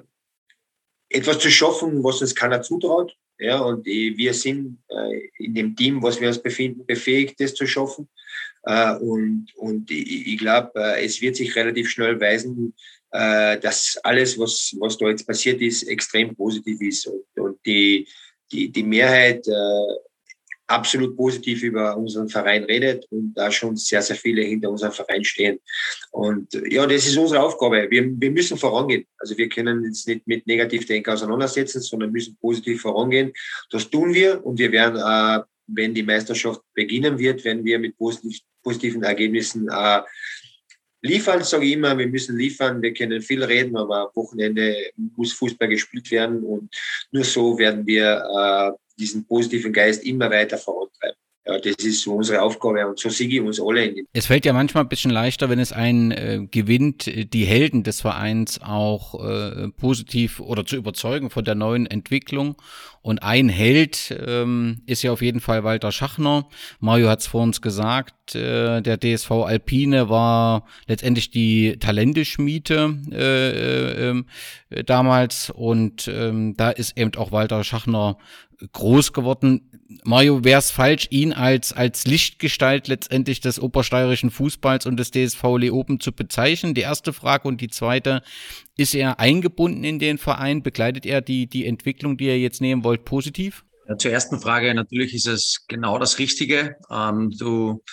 [1.10, 3.16] etwas zu schaffen, was uns keiner zutraut.
[3.40, 7.66] Ja, und wir sind äh, in dem Team, was wir uns befinden, befähigt, das zu
[7.66, 8.08] schaffen.
[8.64, 12.74] Äh, und und ich, ich glaube, äh, es wird sich relativ schnell weisen,
[13.16, 17.06] dass alles, was, was da jetzt passiert ist, extrem positiv ist.
[17.06, 18.08] Und, und die,
[18.52, 19.46] die, die Mehrheit
[20.74, 25.24] absolut positiv über unseren Verein redet und da schon sehr, sehr viele hinter unserem Verein
[25.24, 25.60] stehen.
[26.12, 27.88] Und ja, das ist unsere Aufgabe.
[27.90, 29.06] Wir, wir müssen vorangehen.
[29.18, 33.34] Also wir können jetzt nicht mit Negativdenken auseinandersetzen, sondern müssen positiv vorangehen.
[33.70, 37.98] Das tun wir und wir werden, äh, wenn die Meisterschaft beginnen wird, wenn wir mit
[37.98, 40.02] positiv, positiven Ergebnissen äh,
[41.04, 44.76] liefern, sage ich immer, wir müssen liefern, wir können viel reden, aber am Wochenende
[45.16, 46.74] muss Fußball gespielt werden und
[47.12, 51.23] nur so werden wir äh, diesen positiven Geist immer weiter vorantreiben.
[51.46, 53.86] Ja, das ist unsere Aufgabe und so sehe ich uns alle.
[53.86, 57.84] In es fällt ja manchmal ein bisschen leichter, wenn es einen äh, gewinnt, die Helden
[57.84, 62.56] des Vereins auch äh, positiv oder zu überzeugen von der neuen Entwicklung.
[63.02, 66.48] Und ein Held ähm, ist ja auf jeden Fall Walter Schachner.
[66.80, 73.50] Mario hat es vor uns gesagt, äh, der DSV Alpine war letztendlich die Talenteschmiede äh,
[73.50, 74.26] äh, ähm,
[74.86, 78.18] damals und ähm, da ist eben auch Walter Schachner
[78.72, 79.73] groß geworden.
[80.04, 85.44] Mario, wäre es falsch, ihn als, als Lichtgestalt letztendlich des obersteirischen Fußballs und des DSV
[85.58, 86.74] Leoben zu bezeichnen?
[86.74, 88.22] Die erste Frage und die zweite,
[88.78, 90.64] ist er eingebunden in den Verein?
[90.64, 93.64] Begleitet er die, die Entwicklung, die er jetzt nehmen wollt, positiv?
[93.88, 96.76] Ja, zur ersten Frage, natürlich ist es genau das Richtige.
[96.90, 97.84] Ähm, du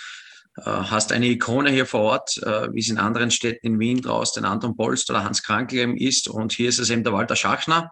[0.57, 4.01] äh, hast eine Ikone hier vor Ort, äh, wie es in anderen Städten in Wien
[4.01, 6.29] draußen den Anton Bolst oder Hans Krankel ist.
[6.29, 7.91] Und hier ist es eben der Walter Schachner,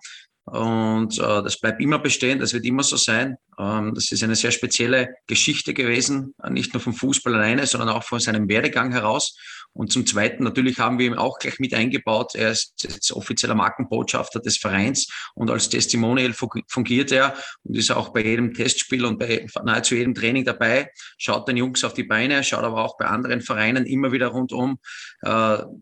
[0.51, 3.37] und äh, das bleibt immer bestehen, das wird immer so sein.
[3.59, 8.05] Ähm, das ist eine sehr spezielle Geschichte gewesen, nicht nur vom Fußball alleine, sondern auch
[8.05, 9.37] von seinem Werdegang heraus.
[9.73, 12.35] Und zum Zweiten, natürlich haben wir ihn auch gleich mit eingebaut.
[12.35, 18.09] Er ist jetzt offizieller Markenbotschafter des Vereins und als Testimonial fungiert er und ist auch
[18.09, 22.43] bei jedem Testspiel und bei nahezu jedem Training dabei, schaut den Jungs auf die Beine,
[22.43, 24.79] schaut aber auch bei anderen Vereinen immer wieder rundum,
[25.23, 25.29] äh,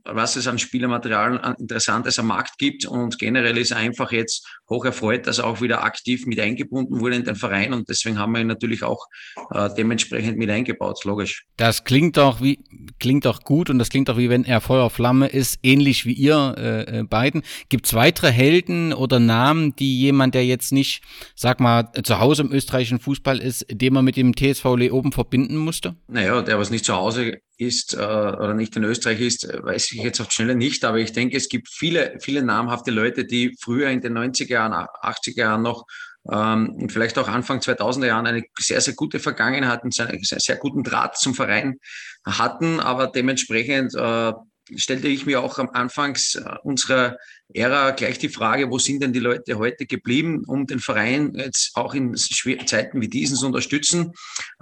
[0.05, 2.85] was es an Spielermaterial Interessantes am Markt gibt.
[2.85, 7.01] Und generell ist er einfach jetzt hoch erfreut, dass er auch wieder aktiv mit eingebunden
[7.01, 9.07] wurde in den Verein und deswegen haben wir ihn natürlich auch
[9.53, 11.47] äh, dementsprechend mit eingebaut, logisch.
[11.57, 12.63] Das klingt auch wie
[12.99, 16.55] klingt auch gut und das klingt auch wie wenn er Feuerflamme ist, ähnlich wie ihr
[16.57, 17.43] äh, äh beiden.
[17.69, 21.03] Gibt es weitere Helden oder Namen, die jemand, der jetzt nicht,
[21.35, 25.57] sag mal, zu Hause im österreichischen Fußball ist, den man mit dem TSV oben verbinden
[25.57, 25.97] musste?
[26.09, 30.03] Naja, der was nicht zu Hause ist äh, oder nicht in Österreich ist, weiß ich
[30.03, 33.57] jetzt auf die Schnelle nicht, aber ich denke, es gibt viele, viele namhafte Leute, die
[33.59, 35.85] früher in den 90er Jahren, 80er Jahren noch
[36.31, 40.57] ähm, vielleicht auch Anfang 2000er Jahren eine sehr, sehr gute Vergangenheit und einen sehr, sehr
[40.57, 41.79] guten Draht zum Verein
[42.25, 44.33] hatten, aber dementsprechend äh,
[44.75, 47.17] stellte ich mir auch am Anfangs äh, unserer
[47.55, 51.71] Ära gleich die Frage, wo sind denn die Leute heute geblieben, um den Verein jetzt
[51.75, 54.13] auch in Zeiten wie diesen zu unterstützen.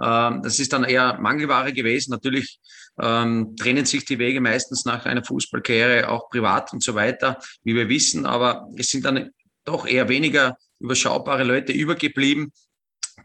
[0.01, 2.11] Ähm, das ist dann eher Mangelware gewesen.
[2.11, 2.59] Natürlich
[3.01, 7.75] ähm, trennen sich die Wege meistens nach einer Fußballkarriere auch privat und so weiter, wie
[7.75, 8.25] wir wissen.
[8.25, 9.31] Aber es sind dann
[9.63, 12.51] doch eher weniger überschaubare Leute übergeblieben,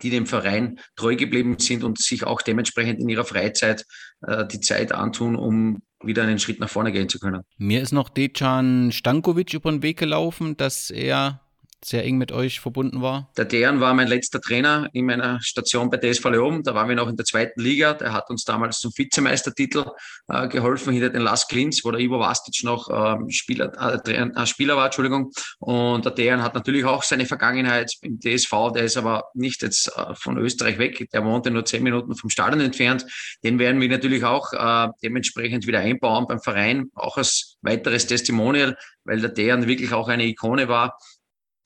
[0.03, 3.85] die dem Verein treu geblieben sind und sich auch dementsprechend in ihrer Freizeit
[4.27, 7.43] äh, die Zeit antun, um wieder einen Schritt nach vorne gehen zu können.
[7.59, 11.41] Mir ist noch Dejan Stankovic über den Weg gelaufen, dass er
[11.85, 13.31] sehr eng mit euch verbunden war?
[13.37, 16.63] Der Dejan war mein letzter Trainer in meiner Station bei DSV Leoben.
[16.63, 17.95] Da waren wir noch in der zweiten Liga.
[17.95, 19.85] Der hat uns damals zum Vizemeistertitel
[20.29, 23.73] äh, geholfen hinter den Las Klins, wo der Ivo Vastic noch ähm, Spieler,
[24.07, 24.87] äh, äh, Spieler war.
[24.87, 25.33] Entschuldigung.
[25.59, 28.73] Und der Dejan hat natürlich auch seine Vergangenheit im DSV.
[28.75, 31.09] Der ist aber nicht jetzt äh, von Österreich weg.
[31.13, 33.07] Der wohnte nur zehn Minuten vom Stadion entfernt.
[33.43, 38.77] Den werden wir natürlich auch äh, dementsprechend wieder einbauen beim Verein, auch als weiteres Testimonial,
[39.05, 40.99] weil der Dejan wirklich auch eine Ikone war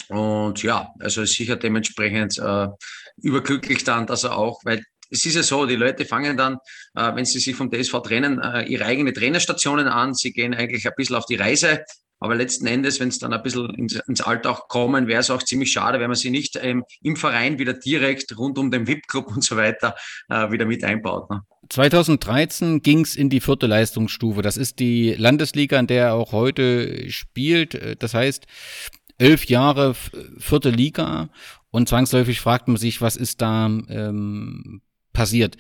[0.09, 2.69] und ja, also sicher dementsprechend äh,
[3.23, 6.59] überglücklich dann, dass er auch, weil es ist ja so, die Leute fangen dann,
[6.95, 10.14] äh, wenn sie sich vom DSV trennen, äh, ihre eigene Trainerstationen an.
[10.14, 11.85] Sie gehen eigentlich ein bisschen auf die Reise.
[12.21, 15.43] Aber letzten Endes, wenn es dann ein bisschen ins, ins Alltag kommen, wäre es auch
[15.43, 19.29] ziemlich schade, wenn man sie nicht ähm, im Verein wieder direkt rund um den VIP-Club
[19.29, 19.95] und so weiter
[20.31, 21.29] äh, wieder mit einbaut.
[21.31, 21.43] Ne?
[21.69, 24.43] 2013 ging es in die vierte Leistungsstufe.
[24.43, 28.03] Das ist die Landesliga, in der er auch heute spielt.
[28.03, 28.47] Das heißt,
[29.18, 29.94] elf Jahre
[30.38, 31.29] vierte Liga
[31.70, 35.57] und zwangsläufig fragt man sich, was ist da ähm, passiert.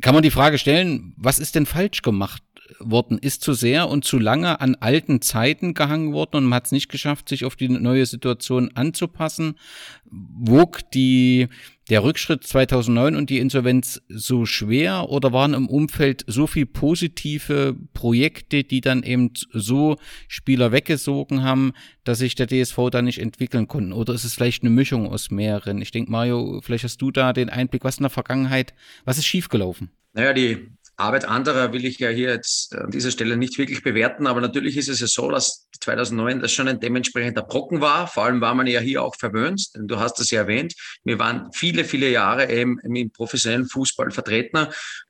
[0.00, 2.42] Kann man die Frage stellen, was ist denn falsch gemacht
[2.78, 3.18] worden?
[3.18, 6.72] Ist zu sehr und zu lange an alten Zeiten gehangen worden und man hat es
[6.72, 9.58] nicht geschafft, sich auf die neue Situation anzupassen?
[10.04, 11.48] Wog die
[11.88, 17.76] der Rückschritt 2009 und die Insolvenz so schwer oder waren im Umfeld so viel positive
[17.94, 19.96] Projekte, die dann eben so
[20.26, 21.72] Spieler weggesogen haben,
[22.04, 23.92] dass sich der DSV da nicht entwickeln konnten?
[23.92, 25.80] Oder ist es vielleicht eine Mischung aus mehreren?
[25.80, 28.74] Ich denke, Mario, vielleicht hast du da den Einblick, was in der Vergangenheit,
[29.04, 29.90] was ist schiefgelaufen?
[30.12, 34.26] Naja, die Arbeit anderer will ich ja hier jetzt an dieser Stelle nicht wirklich bewerten,
[34.26, 38.08] aber natürlich ist es ja so, dass 2009 das schon ein dementsprechender Brocken war.
[38.08, 40.74] Vor allem war man ja hier auch verwöhnt, denn du hast das ja erwähnt.
[41.04, 44.66] Wir waren viele, viele Jahre eben im professionellen Fußball vertreten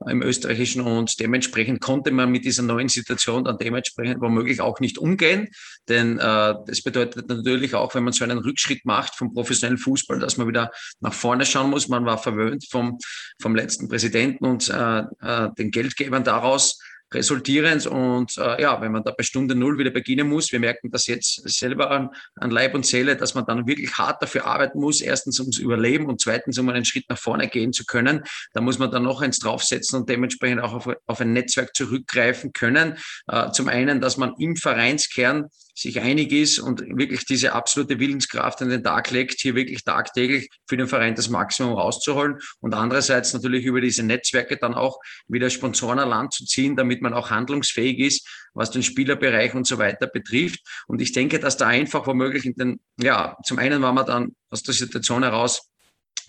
[0.06, 4.98] im österreichischen und dementsprechend konnte man mit dieser neuen Situation dann dementsprechend womöglich auch nicht
[4.98, 5.48] umgehen,
[5.88, 10.18] denn äh, das bedeutet natürlich auch, wenn man so einen Rückschritt macht vom professionellen Fußball,
[10.18, 10.70] dass man wieder
[11.00, 11.88] nach vorne schauen muss.
[11.88, 12.98] Man war verwöhnt vom,
[13.40, 16.78] vom letzten Präsidenten und äh, äh den Geldgebern daraus
[17.14, 17.86] resultierend.
[17.86, 21.06] Und äh, ja, wenn man da bei Stunde Null wieder beginnen muss, wir merken das
[21.06, 25.00] jetzt selber an, an Leib und Seele, dass man dann wirklich hart dafür arbeiten muss,
[25.00, 28.24] erstens ums Überleben und zweitens um einen Schritt nach vorne gehen zu können.
[28.52, 32.52] Da muss man dann noch eins draufsetzen und dementsprechend auch auf, auf ein Netzwerk zurückgreifen
[32.52, 32.98] können.
[33.26, 35.46] Äh, zum einen, dass man im Vereinskern
[35.78, 40.50] sich einig ist und wirklich diese absolute Willenskraft an den Tag legt, hier wirklich tagtäglich
[40.66, 45.50] für den Verein das Maximum rauszuholen und andererseits natürlich über diese Netzwerke dann auch wieder
[45.50, 49.78] Sponsoren an Land zu ziehen, damit man auch handlungsfähig ist, was den Spielerbereich und so
[49.78, 50.60] weiter betrifft.
[50.88, 54.34] Und ich denke, dass da einfach womöglich in den, ja, zum einen war man dann
[54.50, 55.70] aus der Situation heraus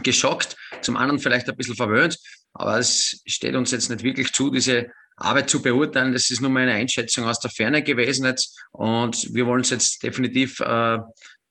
[0.03, 2.17] geschockt, zum anderen vielleicht ein bisschen verwöhnt,
[2.53, 6.13] aber es steht uns jetzt nicht wirklich zu, diese Arbeit zu beurteilen.
[6.13, 8.58] Das ist nur meine Einschätzung aus der Ferne gewesen jetzt.
[8.71, 10.97] Und wir wollen es jetzt definitiv äh,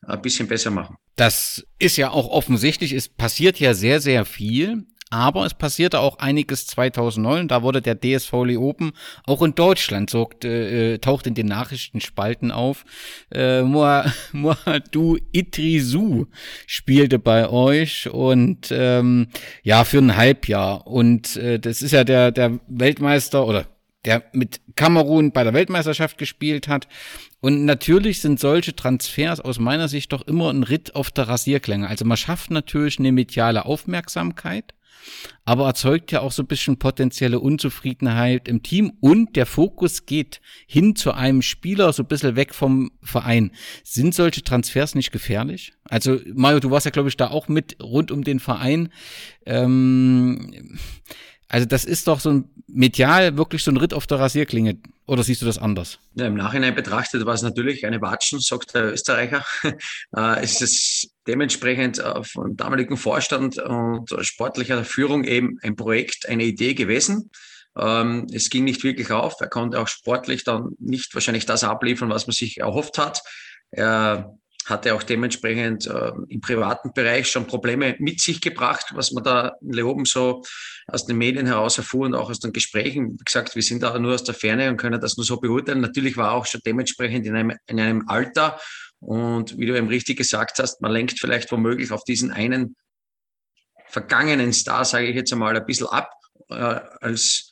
[0.07, 0.97] ein bisschen besser machen.
[1.17, 2.93] Das ist ja auch offensichtlich.
[2.93, 4.87] Es passiert ja sehr, sehr viel.
[5.11, 7.49] Aber es passierte auch einiges 2009.
[7.49, 8.93] Da wurde der DSV Leoben
[9.25, 12.85] auch in Deutschland sorgt, äh, taucht in den Nachrichtenspalten auf.
[13.31, 16.27] Äh, Moadu Itrisu
[16.67, 19.29] spielte bei euch und ähm,
[19.63, 20.87] ja für ein Halbjahr.
[20.87, 23.67] Und äh, das ist ja der der Weltmeister oder
[24.05, 26.87] der mit Kamerun bei der Weltmeisterschaft gespielt hat.
[27.41, 31.89] Und natürlich sind solche Transfers aus meiner Sicht doch immer ein Ritt auf der Rasierklänge.
[31.89, 34.75] Also man schafft natürlich eine mediale Aufmerksamkeit
[35.45, 40.41] aber erzeugt ja auch so ein bisschen potenzielle Unzufriedenheit im Team und der Fokus geht
[40.67, 43.53] hin zu einem Spieler, so ein bisschen weg vom Verein.
[43.85, 45.73] Sind solche Transfers nicht gefährlich?
[45.85, 48.91] Also Mario, du warst ja, glaube ich, da auch mit rund um den Verein.
[49.47, 50.79] Ähm,
[51.49, 54.77] also das ist doch so ein medial wirklich so ein Ritt auf der Rasierklinge.
[55.07, 55.99] Oder siehst du das anders?
[56.15, 59.45] Ja, Im Nachhinein betrachtet war es natürlich eine Watschen, sagt der Österreicher.
[59.63, 66.45] äh, es ist dementsprechend äh, von damaligen Vorstand und sportlicher Führung eben ein Projekt, eine
[66.45, 67.31] Idee gewesen.
[67.79, 69.41] Ähm, es ging nicht wirklich auf.
[69.41, 73.23] Er konnte auch sportlich dann nicht wahrscheinlich das abliefern, was man sich erhofft hat.
[73.71, 74.37] Er
[74.69, 79.57] hatte auch dementsprechend äh, im privaten Bereich schon Probleme mit sich gebracht, was man da
[79.61, 80.43] in Leoben so
[80.87, 83.13] aus den Medien heraus erfuhr und auch aus den Gesprächen.
[83.19, 85.81] Wie gesagt, wir sind da nur aus der Ferne und können das nur so beurteilen.
[85.81, 88.59] Natürlich war auch schon dementsprechend in einem, in einem Alter
[89.01, 92.75] und wie du eben richtig gesagt hast, man lenkt vielleicht womöglich auf diesen einen
[93.87, 96.11] vergangenen Star, sage ich jetzt einmal, ein bisschen ab,
[96.51, 97.48] äh, als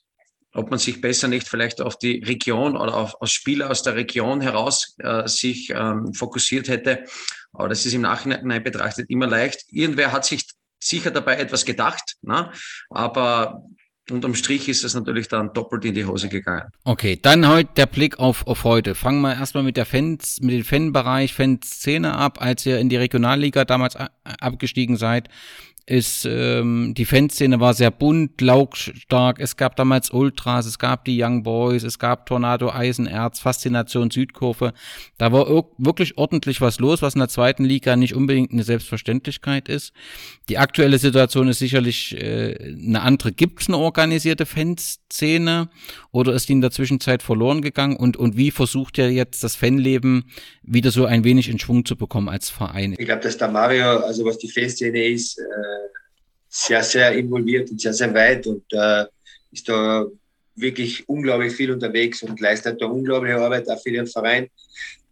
[0.57, 3.95] ob man sich besser nicht vielleicht auf die Region oder auf, auf Spieler aus der
[3.95, 7.05] Region heraus äh, sich ähm, fokussiert hätte.
[7.53, 9.65] Aber das ist im Nachhinein betrachtet immer leicht.
[9.69, 10.47] Irgendwer hat sich
[10.79, 12.51] sicher dabei etwas gedacht, ne?
[12.91, 13.63] aber
[14.11, 16.69] unterm Strich ist es natürlich dann doppelt in die Hose gegangen.
[16.85, 18.95] Okay, dann heute der Blick auf, auf heute.
[18.95, 22.41] Fangen wir erstmal mit der Fans, mit dem Fanbereich, Fanszene ab.
[22.41, 25.29] Als ihr in die Regionalliga damals abgestiegen seid,
[25.87, 29.39] ist ähm, die Fanszene war sehr bunt, lautstark.
[29.39, 34.73] Es gab damals Ultras, es gab die Young Boys, es gab Tornado Eisenerz, Faszination Südkurve.
[35.17, 35.47] Da war
[35.79, 39.93] wirklich ordentlich was los, was in der zweiten Liga nicht unbedingt eine Selbstverständlichkeit ist.
[40.49, 43.31] Die aktuelle Situation ist sicherlich äh, eine andere.
[43.31, 45.69] Gibt es eine organisierte Fanszene
[46.11, 47.97] oder ist die in der Zwischenzeit verloren gegangen?
[47.97, 50.25] Und, und wie versucht ihr jetzt das Fanleben
[50.67, 52.95] wieder so ein wenig in Schwung zu bekommen als Verein?
[52.99, 55.43] Ich glaube, dass der Mario, also was die Fanszene ist, äh,
[56.49, 59.05] sehr, sehr involviert und sehr, sehr weit und äh,
[59.53, 60.07] ist da
[60.57, 64.45] wirklich unglaublich viel unterwegs und leistet da unglaubliche Arbeit auch für den Verein.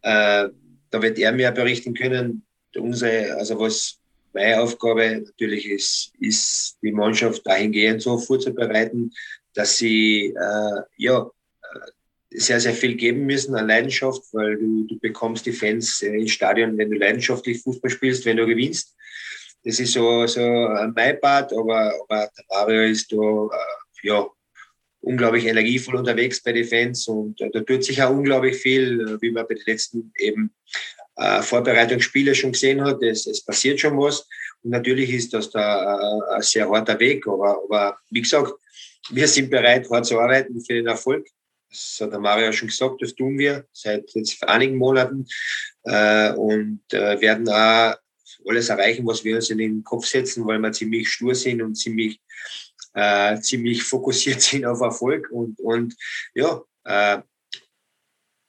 [0.01, 0.49] Äh,
[0.89, 2.43] da wird er mir berichten können.
[2.75, 3.97] Unsere, also was
[4.33, 9.11] meine Aufgabe natürlich ist, ist die Mannschaft dahingehend so vorzubereiten,
[9.53, 10.33] dass sie
[10.97, 11.31] ja,
[12.37, 16.77] sehr, sehr viel geben müssen an Leidenschaft, weil du, du bekommst die Fans ins Stadion,
[16.77, 18.95] wenn du leidenschaftlich Fußball spielst, wenn du gewinnst.
[19.63, 24.27] Das ist so, so mein Part, aber, aber der Mario ist da äh, ja,
[25.01, 29.21] unglaublich energievoll unterwegs bei den Fans und äh, da tut sich auch unglaublich viel, äh,
[29.21, 30.51] wie man bei den letzten eben
[31.15, 33.01] äh, Vorbereitungsspiele schon gesehen hat.
[33.01, 34.27] Es, es passiert schon was
[34.63, 38.53] und natürlich ist das da äh, ein sehr harter Weg, aber, aber wie gesagt,
[39.11, 41.27] wir sind bereit, hart zu arbeiten für den Erfolg.
[41.75, 45.27] Das hat der Mario schon gesagt, das tun wir seit jetzt einigen Monaten
[45.83, 47.95] äh, und äh, werden auch
[48.47, 51.75] alles erreichen, was wir uns in den Kopf setzen, weil wir ziemlich stur sind und
[51.75, 52.21] ziemlich,
[52.93, 55.29] äh, ziemlich fokussiert sind auf Erfolg.
[55.31, 55.95] Und, und
[56.33, 57.21] ja, äh,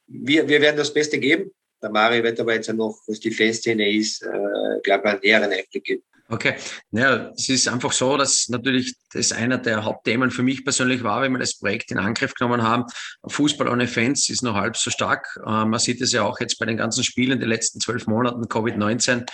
[0.07, 1.51] wir, wir werden das Beste geben.
[1.83, 5.53] Der Mario wird aber jetzt noch, was die Fanszene ist, äh, glaube ich, einen näheren
[5.53, 6.05] Einblick geben.
[6.29, 6.57] Okay,
[6.91, 11.22] naja, es ist einfach so, dass natürlich das einer der Hauptthemen für mich persönlich war,
[11.22, 12.85] wenn wir das Projekt in Angriff genommen haben.
[13.29, 15.29] Fußball ohne Fans ist noch halb so stark.
[15.47, 18.43] Äh, man sieht es ja auch jetzt bei den ganzen Spielen der letzten zwölf Monaten
[18.47, 19.24] Covid-19.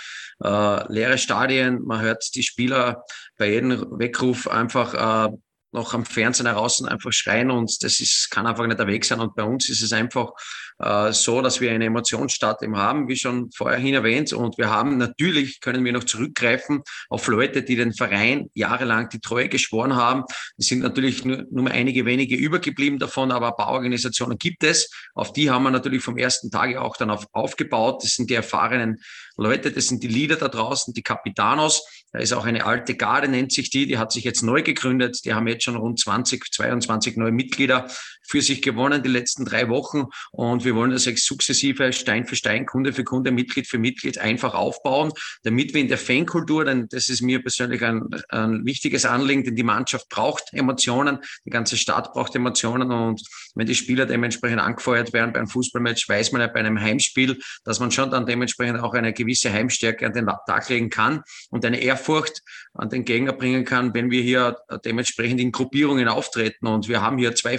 [0.45, 3.05] Äh, leere Stadien, man hört die Spieler
[3.39, 5.35] bei jedem Weckruf einfach äh,
[5.73, 9.21] noch am Fernsehen heraus einfach schreien und das ist, kann einfach nicht der Weg sein.
[9.21, 10.33] Und bei uns ist es einfach
[10.79, 14.33] äh, so, dass wir eine Emotionsstadt eben haben, wie schon vorhin erwähnt.
[14.33, 19.21] Und wir haben natürlich, können wir noch zurückgreifen auf Leute, die den Verein jahrelang die
[19.21, 20.25] Treue geschworen haben.
[20.59, 24.91] Es sind natürlich nur, nur einige wenige übergeblieben davon, aber ein paar Organisationen gibt es.
[25.15, 28.03] Auf die haben wir natürlich vom ersten Tag auch dann auf, aufgebaut.
[28.03, 29.01] Das sind die erfahrenen
[29.37, 31.85] Leute, das sind die Leader da draußen, die Capitanos.
[32.13, 35.25] Da ist auch eine alte Garde, nennt sich die, die hat sich jetzt neu gegründet.
[35.25, 37.89] Die haben jetzt schon rund 20, 22 neue Mitglieder
[38.23, 40.05] für sich gewonnen die letzten drei Wochen.
[40.31, 44.55] Und wir wollen das sukzessive Stein für Stein, Kunde für Kunde, Mitglied für Mitglied einfach
[44.55, 45.13] aufbauen,
[45.43, 49.57] damit wir in der Fankultur, denn das ist mir persönlich ein, ein wichtiges Anliegen, denn
[49.57, 52.91] die Mannschaft braucht Emotionen, die ganze Stadt braucht Emotionen.
[52.91, 53.23] Und
[53.55, 57.39] wenn die Spieler dementsprechend angefeuert werden bei einem Fußballmatch, weiß man ja bei einem Heimspiel,
[57.65, 61.65] dass man schon dann dementsprechend auch eine gewisse Heimstärke an den Tag legen kann und
[61.65, 62.43] eine Ehrfurcht
[62.75, 66.67] an den Gegner bringen kann, wenn wir hier dementsprechend in Gruppierungen auftreten.
[66.67, 67.59] Und wir haben hier zwei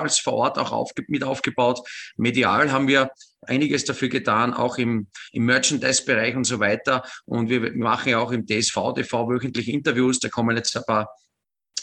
[0.00, 1.80] Fanlokals vor Ort auch aufge mit aufgebaut.
[2.16, 3.10] Medial haben wir
[3.42, 7.02] einiges dafür getan, auch im, im Merchandise-Bereich und so weiter.
[7.24, 10.18] Und wir machen ja auch im DSV TV wöchentlich Interviews.
[10.18, 11.08] Da kommen jetzt ein paar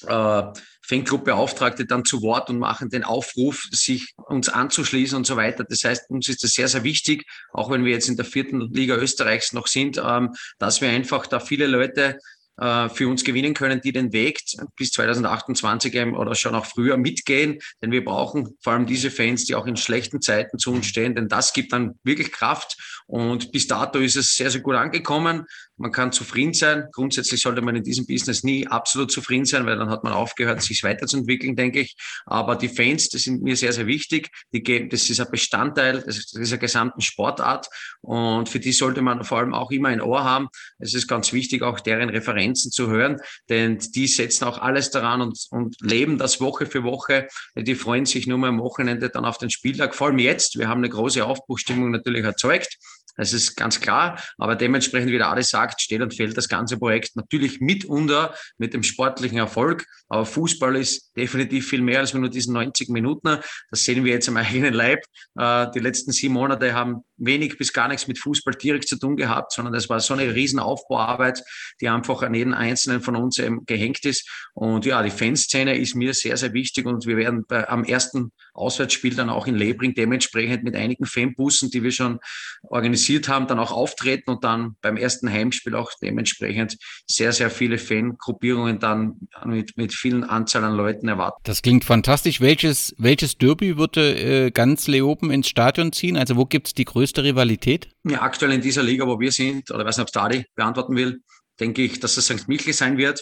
[0.08, 5.66] äh, Fanclub-Beauftragte dann zu Wort und machen den Aufruf, sich uns anzuschließen und so weiter.
[5.68, 8.62] Das heißt, uns ist das sehr, sehr wichtig, auch wenn wir jetzt in der vierten
[8.74, 12.20] Liga Österreichs noch sind, ähm, dass wir einfach da viele Leute
[12.58, 14.42] äh, für uns gewinnen können, die den Weg
[14.76, 17.60] bis 2028 oder schon auch früher mitgehen.
[17.82, 21.16] Denn wir brauchen vor allem diese Fans, die auch in schlechten Zeiten zu uns stehen,
[21.16, 22.78] denn das gibt dann wirklich Kraft.
[23.06, 25.46] Und bis dato ist es sehr, sehr gut angekommen.
[25.78, 26.86] Man kann zufrieden sein.
[26.92, 30.62] Grundsätzlich sollte man in diesem Business nie absolut zufrieden sein, weil dann hat man aufgehört,
[30.62, 31.96] sich weiterzuentwickeln, denke ich.
[32.26, 34.30] Aber die Fans, das sind mir sehr, sehr wichtig.
[34.54, 36.04] Die geben, das ist ein Bestandteil
[36.36, 37.68] dieser gesamten Sportart.
[38.02, 40.48] Und für die sollte man vor allem auch immer ein Ohr haben.
[40.80, 43.18] Es ist ganz wichtig, auch deren Referenzen zu hören,
[43.50, 47.28] denn die setzen auch alles daran und, und leben das Woche für Woche.
[47.56, 49.94] Die freuen sich nur mal am Wochenende dann auf den Spieltag.
[49.94, 50.58] Vor allem jetzt.
[50.58, 52.78] Wir haben eine große Aufbruchstimmung natürlich erzeugt.
[53.18, 54.22] Das ist ganz klar.
[54.38, 58.74] Aber dementsprechend, wie der Adi sagt, steht und fällt das ganze Projekt natürlich mitunter mit
[58.74, 59.86] dem sportlichen Erfolg.
[60.08, 63.40] Aber Fußball ist definitiv viel mehr als nur diesen 90 Minuten.
[63.72, 65.00] Das sehen wir jetzt am eigenen Leib.
[65.38, 69.18] Äh, die letzten sieben Monate haben wenig bis gar nichts mit Fußball direkt zu tun
[69.18, 71.44] gehabt, sondern es war so eine riesen Aufbauarbeit,
[71.82, 74.30] die einfach an jeden einzelnen von uns eben gehängt ist.
[74.54, 78.32] Und ja, die Fanszene ist mir sehr, sehr wichtig und wir werden bei, am ersten
[78.54, 82.20] Auswärtsspiel dann auch in Lebring dementsprechend mit einigen Fanbussen, die wir schon
[82.62, 86.78] organisiert haben, dann auch auftreten und dann beim ersten Heimspiel auch dementsprechend
[87.08, 91.38] sehr, sehr viele Fangruppierungen dann mit, mit vielen Anzahl an Leuten erwarten.
[91.44, 92.42] Das klingt fantastisch.
[92.42, 96.18] Welches, welches Derby würde äh, ganz Leoben ins Stadion ziehen?
[96.18, 97.90] Also wo gibt es die größte Rivalität?
[98.04, 101.22] Ja, aktuell in dieser Liga, wo wir sind, oder weiß nicht, ob Stadi beantworten will,
[101.60, 102.48] denke ich, dass es St.
[102.48, 103.22] Michel sein wird.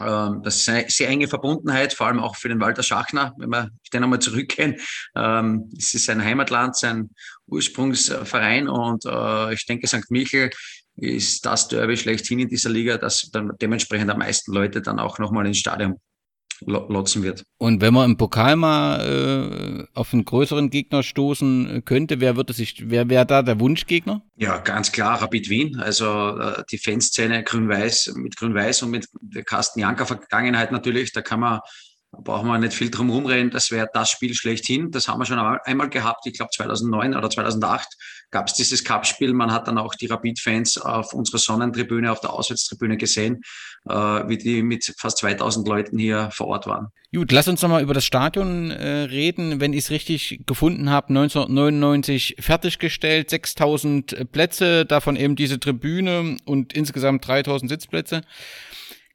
[0.00, 3.50] Ähm, das ist eine sehr enge Verbundenheit, vor allem auch für den Walter Schachner, wenn
[3.50, 4.76] wir den einmal zurückgehen.
[5.14, 7.10] Ähm, es ist sein Heimatland, sein
[7.46, 10.10] Ursprungsverein und äh, ich denke, St.
[10.10, 10.50] Michel
[10.96, 15.18] ist das Derby schlechthin in dieser Liga, dass dann dementsprechend am meisten Leute dann auch
[15.18, 15.98] nochmal ins Stadion
[16.66, 17.44] lotzen wird.
[17.58, 22.52] Und wenn man im Pokal mal äh, auf einen größeren Gegner stoßen könnte, wer würde
[22.52, 24.22] sich, wer wäre da der Wunschgegner?
[24.36, 25.76] Ja, ganz klar, Rapid Wien.
[25.80, 31.22] Also äh, die Fanszene Grün-Weiß mit Grün-Weiß und mit der Carsten Janker Vergangenheit natürlich, da
[31.22, 31.60] kann man
[32.12, 34.90] brauchen wir nicht viel drum rumreden, das wäre das Spiel schlechthin.
[34.90, 37.88] Das haben wir schon einmal gehabt, ich glaube 2009 oder 2008
[38.30, 39.32] gab es dieses Cup-Spiel.
[39.32, 43.42] Man hat dann auch die Rapid-Fans auf unserer Sonnentribüne, auf der Auswärtstribüne gesehen,
[43.88, 46.88] äh, wie die mit fast 2000 Leuten hier vor Ort waren.
[47.14, 49.60] Gut, lass uns nochmal über das Stadion äh, reden.
[49.60, 56.72] Wenn ich es richtig gefunden habe, 1999 fertiggestellt, 6000 Plätze, davon eben diese Tribüne und
[56.72, 58.22] insgesamt 3000 Sitzplätze.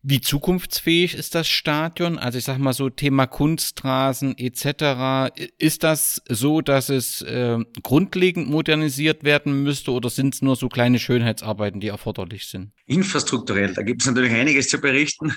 [0.10, 2.18] Wie zukunftsfähig ist das Stadion?
[2.18, 5.34] Also ich sag mal so Thema Kunstrasen etc.
[5.58, 10.70] Ist das so, dass es äh, grundlegend modernisiert werden müsste oder sind es nur so
[10.70, 12.72] kleine Schönheitsarbeiten, die erforderlich sind?
[12.86, 15.36] Infrastrukturell, da gibt es natürlich einiges zu berichten.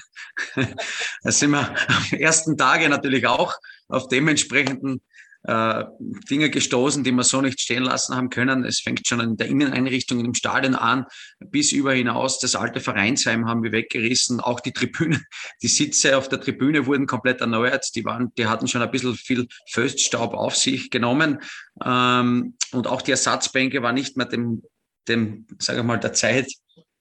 [0.54, 3.52] da sind wir am ersten Tage natürlich auch
[3.88, 5.00] auf dementsprechenden
[5.44, 5.84] äh,
[6.30, 8.64] Dinge gestoßen, die wir so nicht stehen lassen haben können.
[8.64, 11.06] Es fängt schon in der Inneneinrichtung im Stadion an,
[11.38, 12.38] bis über hinaus.
[12.38, 14.40] Das alte Vereinsheim haben wir weggerissen.
[14.40, 15.20] Auch die Tribüne,
[15.62, 17.86] die Sitze auf der Tribüne wurden komplett erneuert.
[17.94, 21.38] Die waren, die hatten schon ein bisschen viel Föststaub auf sich genommen.
[21.82, 24.62] Ähm, und auch die Ersatzbänke waren nicht mehr dem,
[25.08, 26.52] dem, sage ich mal, der Zeit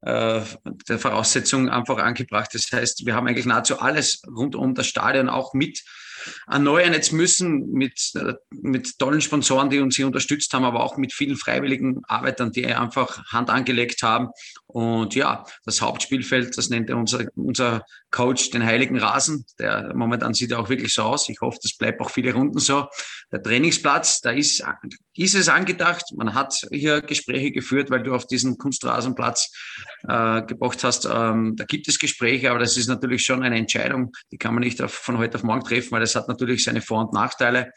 [0.01, 0.41] äh,
[0.87, 2.51] der Voraussetzung einfach angebracht.
[2.53, 5.83] Das heißt, wir haben eigentlich nahezu alles rund um das Stadion auch mit
[6.47, 8.13] erneuern jetzt müssen mit,
[8.51, 12.65] mit tollen Sponsoren, die uns hier unterstützt haben, aber auch mit vielen freiwilligen Arbeitern, die
[12.65, 14.29] einfach Hand angelegt haben.
[14.67, 19.45] Und ja, das Hauptspielfeld, das nennt unser, unser Coach den heiligen Rasen.
[19.59, 21.29] Der momentan sieht er auch wirklich so aus.
[21.29, 22.87] Ich hoffe, das bleibt auch viele Runden so.
[23.31, 24.63] Der Trainingsplatz, da ist,
[25.15, 26.05] ist es angedacht.
[26.15, 29.51] Man hat hier Gespräche geführt, weil du auf diesen Kunstrasenplatz
[30.07, 31.07] äh, gebracht hast.
[31.11, 34.63] Ähm, da gibt es Gespräche, aber das ist natürlich schon eine Entscheidung, die kann man
[34.63, 37.71] nicht auf, von heute auf morgen treffen, weil das hat natürlich seine Vor- und Nachteile.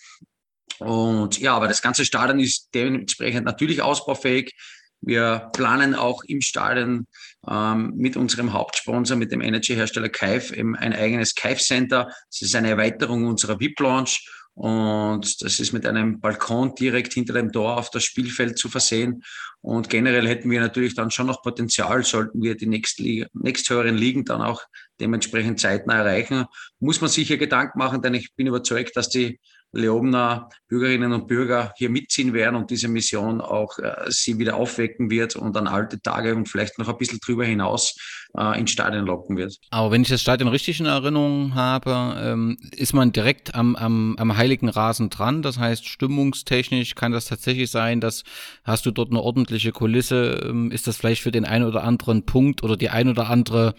[0.78, 4.54] Und ja, aber das ganze Stadion ist dementsprechend natürlich ausbaufähig.
[5.02, 7.06] Wir planen auch im Stadion
[7.48, 12.06] ähm, mit unserem Hauptsponsor, mit dem Energy-Hersteller Kaif, eben ein eigenes Kaif-Center.
[12.30, 14.16] Das ist eine Erweiterung unserer VIP-Lounge
[14.54, 19.24] und das ist mit einem Balkon direkt hinter dem Tor auf das Spielfeld zu versehen.
[19.60, 24.42] Und generell hätten wir natürlich dann schon noch Potenzial, sollten wir die nächsthöheren Ligen dann
[24.42, 24.62] auch
[25.00, 26.44] dementsprechend zeitnah erreichen.
[26.80, 29.40] Muss man sicher Gedanken machen, denn ich bin überzeugt, dass die
[29.72, 35.10] Leobener Bürgerinnen und Bürger hier mitziehen werden und diese Mission auch äh, sie wieder aufwecken
[35.10, 37.96] wird und an alte Tage und vielleicht noch ein bisschen drüber hinaus
[38.36, 39.58] äh, ins Stadion locken wird.
[39.70, 44.16] Aber wenn ich das Stadion richtig in Erinnerung habe, ähm, ist man direkt am, am,
[44.18, 45.42] am heiligen Rasen dran.
[45.42, 48.24] Das heißt, stimmungstechnisch kann das tatsächlich sein, dass
[48.64, 52.24] hast du dort eine ordentliche Kulisse, ähm, ist das vielleicht für den einen oder anderen
[52.24, 53.74] Punkt oder die ein oder andere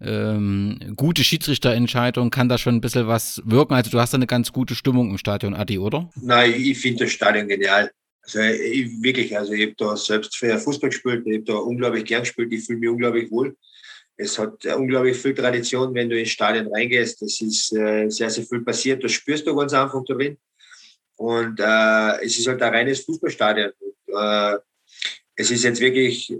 [0.00, 3.74] ähm, gute Schiedsrichterentscheidung, kann da schon ein bisschen was wirken.
[3.74, 6.10] Also du hast da eine ganz gute Stimmung im Stadion, Adi, oder?
[6.16, 7.90] Nein, ich finde das Stadion genial.
[8.22, 12.04] Also ich, wirklich, also ich habe da selbst für Fußball gespielt, ich habe da unglaublich
[12.04, 13.56] gern gespielt, ich fühle mich unglaublich wohl.
[14.20, 17.22] Es hat unglaublich viel Tradition, wenn du ins Stadion reingehst.
[17.22, 19.02] Es ist äh, sehr, sehr viel passiert.
[19.02, 20.36] Das spürst du ganz einfach darin.
[21.16, 23.70] Und äh, es ist halt ein reines Fußballstadion.
[23.78, 24.58] Und, äh,
[25.40, 26.36] es ist jetzt wirklich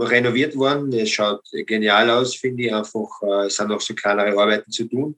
[0.00, 0.92] renoviert worden.
[0.92, 2.74] Es schaut genial aus, finde ich.
[2.74, 5.14] Einfach, äh, es sind noch so kleinere Arbeiten zu tun.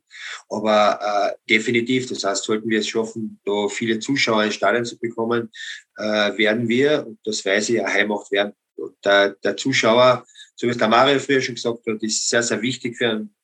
[0.50, 4.98] Aber äh, definitiv, das heißt, sollten wir es schaffen, da viele Zuschauer ins Stadion zu
[4.98, 5.50] bekommen,
[5.96, 8.52] äh, werden wir, und das weiß ich, Heimacht werden.
[8.76, 10.26] Und der, der Zuschauer,
[10.56, 13.34] so wie es der Mario früher schon gesagt hat, ist sehr, sehr wichtig für einen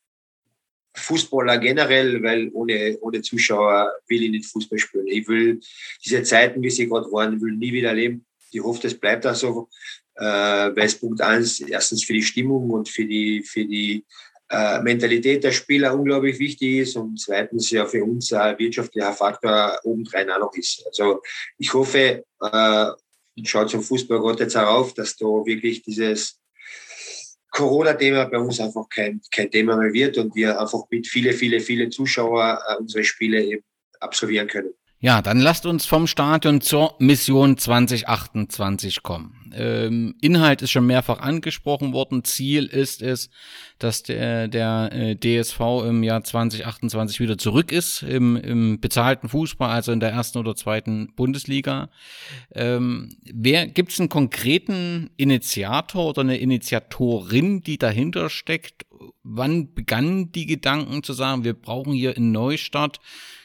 [0.94, 5.06] Fußballer generell, weil ohne, ohne Zuschauer will ich nicht Fußball spielen.
[5.06, 5.60] Ich will
[6.04, 9.34] diese Zeiten, wie sie gerade waren, will nie wieder erleben ich hoffe, das bleibt auch
[9.34, 9.68] so,
[10.16, 14.04] äh, weil es Punkt eins erstens für die Stimmung und für die, für die
[14.50, 19.80] äh, Mentalität der Spieler unglaublich wichtig ist und zweitens ja für uns ein wirtschaftlicher Faktor
[19.84, 20.84] obendrein auch noch ist.
[20.86, 21.22] Also
[21.58, 22.86] ich hoffe, äh,
[23.44, 26.38] schaut zum Fußball gerade jetzt auf, dass da wirklich dieses
[27.52, 31.60] Corona-Thema bei uns einfach kein, kein Thema mehr wird und wir einfach mit viele, viele,
[31.60, 33.64] viele Zuschauer äh, unsere Spiele eben
[34.00, 34.74] absolvieren können.
[35.04, 39.50] Ja, dann lasst uns vom Stadion zur Mission 2028 kommen.
[39.52, 42.22] Ähm, Inhalt ist schon mehrfach angesprochen worden.
[42.22, 43.28] Ziel ist es,
[43.80, 49.70] dass der, der äh, DSV im Jahr 2028 wieder zurück ist im, im bezahlten Fußball,
[49.70, 51.90] also in der ersten oder zweiten Bundesliga.
[52.54, 58.86] Ähm, wer gibt es einen konkreten Initiator oder eine Initiatorin, die dahinter steckt?
[59.24, 63.00] Wann begannen die Gedanken zu sagen, wir brauchen hier einen Neustart?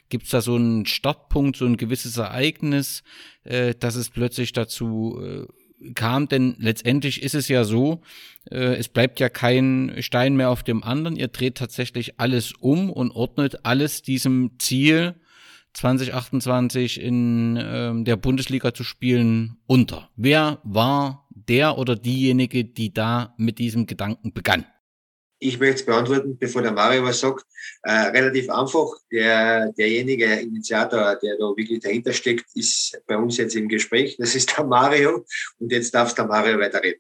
[0.10, 3.04] Gibt es da so einen Startpunkt, so ein gewisses Ereignis,
[3.44, 6.28] äh, dass es plötzlich dazu äh, kam?
[6.28, 8.02] Denn letztendlich ist es ja so,
[8.50, 11.16] äh, es bleibt ja kein Stein mehr auf dem anderen.
[11.16, 15.16] Ihr dreht tatsächlich alles um und ordnet alles diesem Ziel
[15.74, 20.10] 2028 in ähm, der Bundesliga zu spielen unter.
[20.16, 24.66] Wer war der oder diejenige, die da mit diesem Gedanken begann?
[25.40, 27.44] Ich möchte es beantworten, bevor der Mario was sagt.
[27.84, 28.88] Äh, relativ einfach.
[29.12, 34.16] Der, derjenige Initiator, der da wirklich dahinter steckt, ist bei uns jetzt im Gespräch.
[34.18, 35.26] Das ist der Mario.
[35.60, 37.00] Und jetzt darf der Mario weiterreden.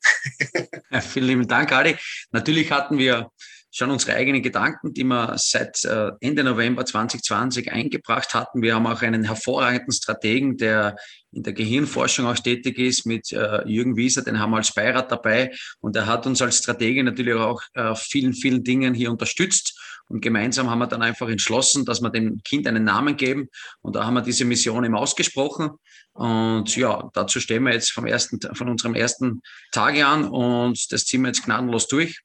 [0.91, 1.95] ja, vielen lieben Dank, Ali.
[2.31, 3.31] Natürlich hatten wir
[3.72, 8.61] schon unsere eigenen Gedanken, die wir seit äh, Ende November 2020 eingebracht hatten.
[8.61, 10.95] Wir haben auch einen hervorragenden Strategen, der
[11.32, 15.11] in der Gehirnforschung auch tätig ist, mit äh, Jürgen Wieser, den haben wir als Beirat
[15.11, 15.51] dabei.
[15.80, 19.78] Und er hat uns als Stratege natürlich auch äh, vielen, vielen Dingen hier unterstützt.
[20.09, 23.49] Und gemeinsam haben wir dann einfach entschlossen, dass wir dem Kind einen Namen geben.
[23.82, 25.72] Und da haben wir diese Mission eben ausgesprochen.
[26.13, 29.41] Und ja, dazu stehen wir jetzt vom ersten, von unserem ersten
[29.72, 32.24] Tage an und das ziehen wir jetzt gnadenlos durch.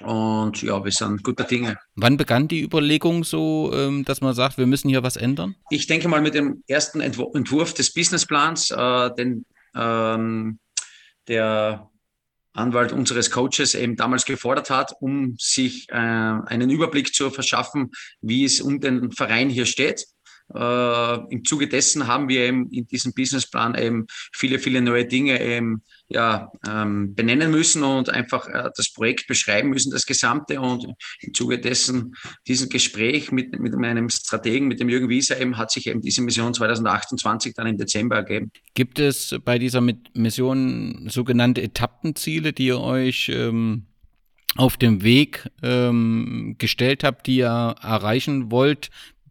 [0.00, 1.78] Und ja, wir sind guter Dinge.
[1.96, 5.56] Wann begann die Überlegung so, ähm, dass man sagt, wir müssen hier was ändern?
[5.70, 9.44] Ich denke mal mit dem ersten Entwurf des Businessplans, äh, den
[9.74, 10.58] ähm,
[11.26, 11.90] der
[12.52, 17.90] Anwalt unseres Coaches eben damals gefordert hat, um sich äh, einen Überblick zu verschaffen,
[18.20, 20.06] wie es um den Verein hier steht.
[20.54, 25.42] Äh, Im Zuge dessen haben wir eben in diesem Businessplan eben viele, viele neue Dinge
[25.42, 30.60] eben ja, ähm, benennen müssen und einfach äh, das Projekt beschreiben müssen, das Gesamte.
[30.60, 30.86] Und
[31.20, 32.14] im Zuge dessen,
[32.46, 36.22] diesen Gespräch mit, mit meinem Strategen, mit dem Jürgen Wieser eben, hat sich eben diese
[36.22, 38.50] Mission 2028 dann im Dezember ergeben.
[38.74, 39.82] Gibt es bei dieser
[40.14, 43.84] Mission sogenannte Etappenziele, die ihr euch ähm,
[44.56, 48.88] auf dem Weg ähm, gestellt habt, die ihr erreichen wollt,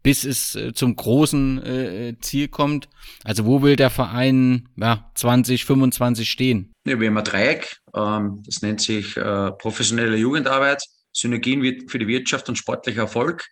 [0.08, 2.88] bis es äh, zum großen äh, Ziel kommt?
[3.24, 6.72] Also wo will der Verein ja, 2025 stehen?
[6.86, 10.82] Ja, wir haben ein Dreieck, ähm, das nennt sich äh, professionelle Jugendarbeit,
[11.12, 13.44] Synergien für die Wirtschaft und sportlicher Erfolg.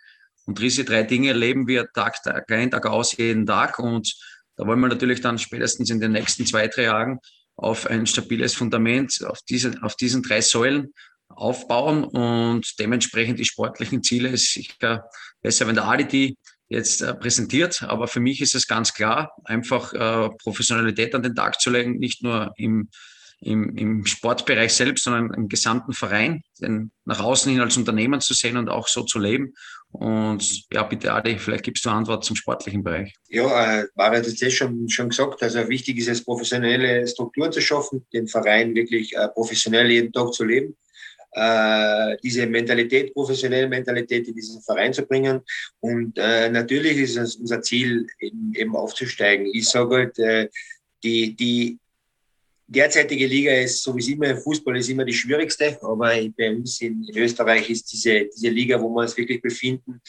[0.46, 3.78] Und diese drei Dinge leben wir Tag, Tag ein, Tag aus, jeden Tag.
[3.78, 4.14] Und
[4.56, 7.18] da wollen wir natürlich dann spätestens in den nächsten zwei, drei Jahren
[7.56, 10.94] auf ein stabiles Fundament, auf, diese, auf diesen drei Säulen
[11.28, 15.08] aufbauen und dementsprechend die sportlichen Ziele ist sicher
[15.42, 16.36] besser, wenn der Ali die
[16.68, 17.82] jetzt äh, präsentiert.
[17.82, 21.98] Aber für mich ist es ganz klar, einfach äh, Professionalität an den Tag zu legen,
[21.98, 22.88] nicht nur im,
[23.40, 28.34] im, im Sportbereich selbst, sondern im gesamten Verein, den nach außen hin als Unternehmen zu
[28.34, 29.54] sehen und auch so zu leben.
[29.92, 33.14] Und ja, bitte Adi, vielleicht gibst du eine Antwort zum sportlichen Bereich.
[33.28, 35.42] Ja, äh, Mario hat es schon, schon gesagt.
[35.42, 40.32] Also wichtig ist es, professionelle Strukturen zu schaffen, den Verein wirklich äh, professionell jeden Tag
[40.32, 40.76] zu leben
[41.36, 45.42] äh, diese Mentalität, professionelle Mentalität in diesen Verein zu bringen.
[45.80, 49.46] Und äh, natürlich ist es unser Ziel, eben, eben aufzusteigen.
[49.52, 50.48] Ich sage halt, äh,
[51.04, 51.78] die, die
[52.66, 55.78] derzeitige Liga ist, so wie es immer im Fußball ist, immer die schwierigste.
[55.82, 60.00] Aber bei uns in, in Österreich ist diese, diese Liga, wo wir uns wirklich befinden,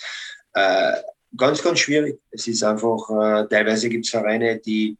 [0.54, 0.94] äh,
[1.36, 2.20] ganz, ganz schwierig.
[2.32, 4.98] Es ist einfach, äh, teilweise gibt es Vereine, die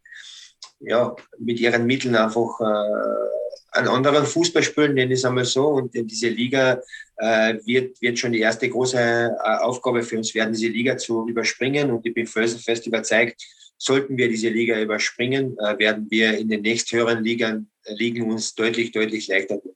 [0.80, 2.60] ja, mit ihren Mitteln einfach
[3.72, 4.26] einen anderen
[4.94, 5.66] nenne ich es einmal so.
[5.68, 6.80] Und diese Liga
[7.16, 11.28] äh, wird, wird schon die erste große äh, Aufgabe für uns werden, diese Liga zu
[11.28, 11.90] überspringen.
[11.90, 13.42] Und ich bin felsenfest überzeugt,
[13.76, 18.54] sollten wir diese Liga überspringen, äh, werden wir in den nächsthöheren Ligen, äh, Ligen uns
[18.54, 19.74] deutlich, deutlich leichter tun.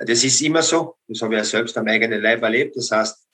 [0.00, 0.96] Das ist immer so.
[1.08, 2.76] Das habe ich ja selbst am eigenen Leib erlebt.
[2.76, 3.26] Das heißt,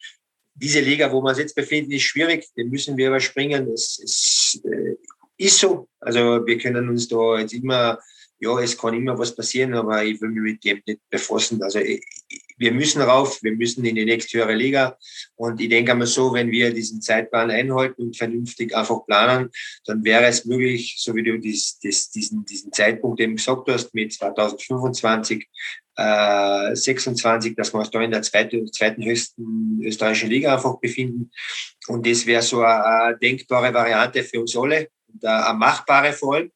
[0.54, 2.46] diese Liga, wo wir uns jetzt befinden, ist schwierig.
[2.56, 3.70] Den müssen wir überspringen.
[3.72, 4.96] Es, es äh,
[5.36, 5.88] ist so.
[6.00, 7.98] Also wir können uns da jetzt immer
[8.38, 11.62] ja, es kann immer was passieren, aber ich will mich mit dem nicht befassen.
[11.62, 11.80] Also
[12.58, 14.98] wir müssen rauf, wir müssen in die nächste höhere Liga.
[15.36, 19.50] Und ich denke einmal so, wenn wir diesen Zeitplan einhalten und vernünftig einfach planen,
[19.84, 23.94] dann wäre es möglich, so wie du dies, dies, diesen, diesen Zeitpunkt eben gesagt hast,
[23.94, 25.48] mit 2025,
[25.96, 31.30] äh, 26, dass wir uns da in der zweiten, zweiten höchsten österreichischen Liga einfach befinden.
[31.88, 36.34] Und das wäre so eine, eine denkbare Variante für uns alle und eine machbare vor
[36.34, 36.50] allem.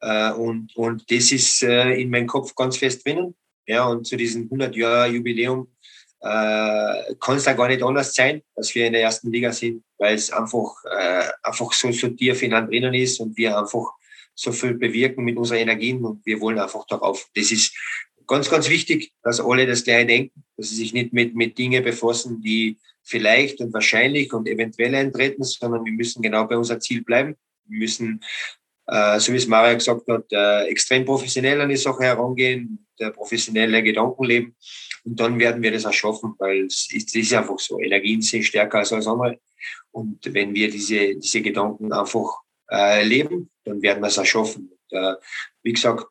[0.00, 3.34] Äh, und, und das ist äh, in meinem Kopf ganz fest drinnen.
[3.66, 5.68] Ja, und zu diesem 100 Jahr Jubiläum
[6.20, 9.84] äh, kann es da gar nicht anders sein, dass wir in der ersten Liga sind,
[9.98, 13.92] weil es einfach, äh, einfach so, so tief in drinnen ist und wir einfach
[14.34, 17.28] so viel bewirken mit unseren Energien und wir wollen einfach darauf.
[17.34, 17.76] Das ist
[18.26, 21.82] ganz, ganz wichtig, dass alle das gleiche denken, dass sie sich nicht mit, mit Dingen
[21.82, 27.02] befassen, die vielleicht und wahrscheinlich und eventuell eintreten, sondern wir müssen genau bei unserem Ziel
[27.02, 27.36] bleiben.
[27.64, 28.22] Wir müssen
[28.88, 33.10] äh, so wie es Mario gesagt hat, äh, extrem professionell an die Sache herangehen, der
[33.10, 34.56] professionelle Gedanken leben.
[35.04, 37.78] Und dann werden wir das auch schaffen, weil es ist, es ist einfach so.
[37.78, 39.38] Energien sind stärker als alles andere.
[39.90, 44.70] Und wenn wir diese, diese Gedanken einfach äh, leben, dann werden wir es auch schaffen.
[44.70, 45.14] Und, äh,
[45.62, 46.06] wie gesagt,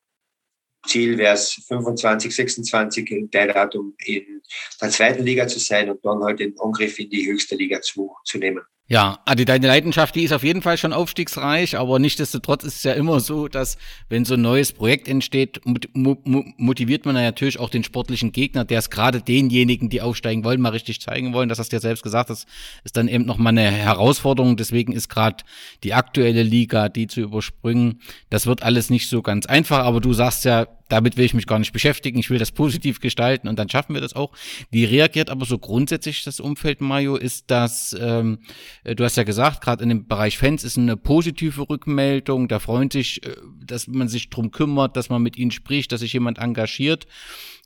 [0.86, 4.41] Ziel wäre es 25, 26 in Teildatum in
[4.82, 8.15] der zweiten Liga zu sein und dann halt den Angriff in die höchste Liga zu,
[8.23, 8.63] zu nehmen.
[8.89, 12.83] Ja, Adi, deine Leidenschaft, die ist auf jeden Fall schon aufstiegsreich, aber nichtsdestotrotz ist es
[12.83, 13.77] ja immer so, dass
[14.07, 15.59] wenn so ein neues Projekt entsteht,
[15.93, 20.69] motiviert man natürlich auch den sportlichen Gegner, der es gerade denjenigen, die aufsteigen wollen, mal
[20.69, 21.49] richtig zeigen wollen.
[21.49, 22.45] Das hast du ja selbst gesagt, das
[22.85, 24.55] ist dann eben nochmal eine Herausforderung.
[24.55, 25.43] Deswegen ist gerade
[25.83, 30.13] die aktuelle Liga, die zu überspringen, das wird alles nicht so ganz einfach, aber du
[30.13, 33.57] sagst ja, damit will ich mich gar nicht beschäftigen, ich will das positiv gestalten und
[33.57, 34.31] dann schaffen wir das auch.
[34.71, 37.15] Wie reagiert aber so grundsätzlich das Umfeld, Mario?
[37.15, 38.39] Ist das, ähm,
[38.83, 42.59] äh, du hast ja gesagt, gerade in dem Bereich Fans ist eine positive Rückmeldung, da
[42.59, 46.13] freuen sich, äh, dass man sich drum kümmert, dass man mit ihnen spricht, dass sich
[46.13, 47.07] jemand engagiert.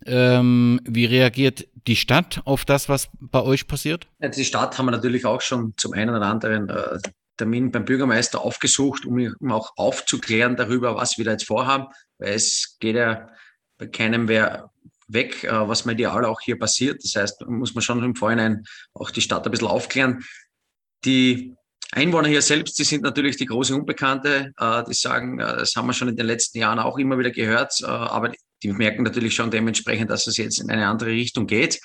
[0.05, 4.07] Ähm, wie reagiert die Stadt auf das, was bei euch passiert?
[4.19, 6.97] Ja, die Stadt haben wir natürlich auch schon zum einen oder anderen äh,
[7.37, 11.87] Termin beim Bürgermeister aufgesucht, um, um auch aufzuklären darüber, was wir da jetzt vorhaben,
[12.21, 13.29] weil es geht ja
[13.77, 14.71] bei keinem wer
[15.07, 17.03] weg, äh, was medial auch hier passiert.
[17.03, 18.63] Das heißt, muss man schon im Vorhinein
[18.93, 20.23] auch die Stadt ein bisschen aufklären.
[21.03, 21.55] Die
[21.91, 24.53] Einwohner hier selbst, die sind natürlich die große Unbekannte.
[24.57, 27.31] Äh, die sagen, äh, das haben wir schon in den letzten Jahren auch immer wieder
[27.31, 28.31] gehört, aber
[28.63, 31.79] die merken natürlich schon dementsprechend, dass es jetzt in eine andere Richtung geht.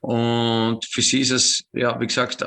[0.00, 2.42] Und für sie ist es, ja, wie gesagt,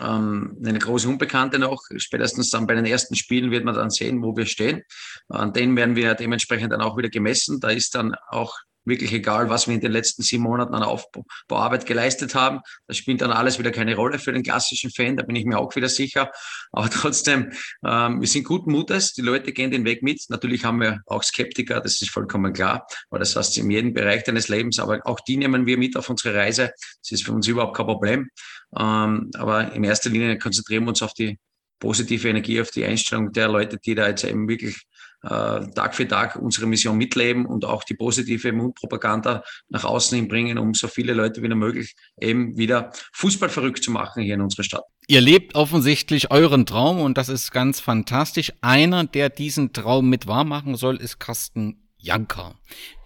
[0.00, 1.82] ähm, eine große Unbekannte noch.
[1.96, 4.82] Spätestens dann bei den ersten Spielen wird man dann sehen, wo wir stehen.
[5.28, 7.60] An denen werden wir dementsprechend dann auch wieder gemessen.
[7.60, 8.54] Da ist dann auch
[8.86, 12.60] wirklich egal, was wir in den letzten sieben Monaten an Aufbauarbeit geleistet haben.
[12.86, 15.58] Das spielt dann alles wieder keine Rolle für den klassischen Fan, da bin ich mir
[15.58, 16.30] auch wieder sicher.
[16.72, 17.52] Aber trotzdem,
[17.84, 20.24] ähm, wir sind guten Mutes, die Leute gehen den Weg mit.
[20.28, 24.24] Natürlich haben wir auch Skeptiker, das ist vollkommen klar, weil das heißt in jedem Bereich
[24.24, 26.70] deines Lebens, aber auch die nehmen wir mit auf unsere Reise.
[27.02, 28.30] Das ist für uns überhaupt kein Problem.
[28.78, 31.38] Ähm, aber in erster Linie konzentrieren wir uns auf die
[31.78, 34.86] positive Energie, auf die Einstellung der Leute, die da jetzt eben wirklich
[35.22, 40.58] Tag für Tag unsere Mission mitleben und auch die positive Mundpropaganda nach außen hin bringen,
[40.58, 44.64] um so viele Leute wie möglich eben wieder Fußball verrückt zu machen hier in unserer
[44.64, 44.84] Stadt.
[45.08, 48.52] Ihr lebt offensichtlich euren Traum und das ist ganz fantastisch.
[48.60, 52.54] Einer, der diesen Traum mit wahr machen soll, ist Carsten Janka,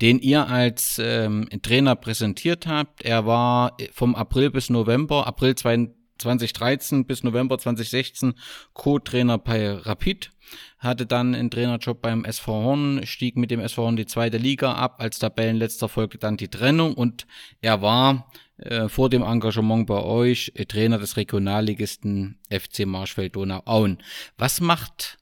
[0.01, 3.03] den ihr als ähm, Trainer präsentiert habt.
[3.03, 5.55] Er war vom April bis November, April
[6.21, 8.35] 2013 bis November 2016
[8.73, 10.31] Co-Trainer bei Rapid
[10.79, 14.73] hatte dann einen Trainerjob beim SV Horn, stieg mit dem SV Horn die zweite Liga
[14.73, 14.97] ab.
[14.99, 17.27] Als Tabellenletzter folgte dann die Trennung und
[17.61, 23.99] er war äh, vor dem Engagement bei euch äh, Trainer des Regionalligisten FC Marschfeld-Donau-Auen.
[24.39, 25.19] Was macht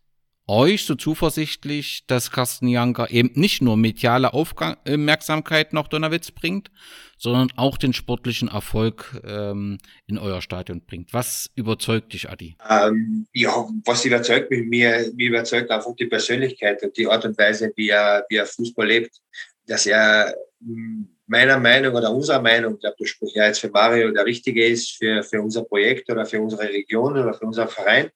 [0.49, 6.71] euch so zuversichtlich, dass Carsten Janker eben nicht nur mediale Aufmerksamkeit nach Donnerwitz bringt,
[7.19, 11.13] sondern auch den sportlichen Erfolg ähm, in euer Stadion bringt.
[11.13, 12.57] Was überzeugt dich, Adi?
[12.69, 17.37] Ähm, ja, was überzeugt mich, mir, mir überzeugt einfach die Persönlichkeit und die Art und
[17.37, 19.21] Weise, wie er, wie er Fußball lebt,
[19.67, 23.71] dass er hm, meiner Meinung oder unserer Meinung, ich glaube, das spricht ja jetzt für
[23.71, 27.69] Mario, der Richtige ist für, für unser Projekt oder für unsere Region oder für unseren
[27.69, 28.11] Verein.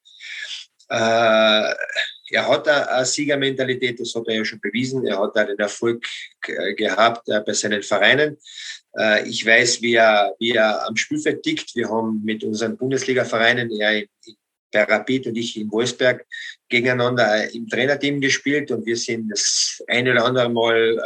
[0.89, 1.75] Äh,
[2.33, 5.07] er hat eine Siegermentalität, das hat er ja schon bewiesen.
[5.07, 6.05] Er hat einen Erfolg
[6.77, 8.39] gehabt äh, bei seinen Vereinen.
[8.97, 11.77] Äh, ich weiß, wie er, wie er am Spielfeld tickt.
[11.77, 14.05] Wir haben mit unseren Bundesliga-Vereinen, er
[14.73, 16.25] bei Rapid und ich in Wolfsberg,
[16.69, 20.99] gegeneinander im Trainerteam gespielt und wir sind das eine oder andere Mal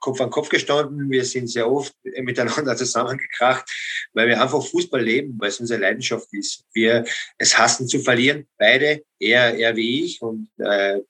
[0.00, 1.10] Kopf an Kopf gestanden.
[1.10, 3.70] Wir sind sehr oft miteinander zusammengekracht,
[4.12, 6.64] weil wir einfach Fußball leben, weil es unsere Leidenschaft ist.
[6.72, 7.04] Wir
[7.38, 10.20] es hassen zu verlieren, beide, er, er wie ich.
[10.22, 11.00] Und äh,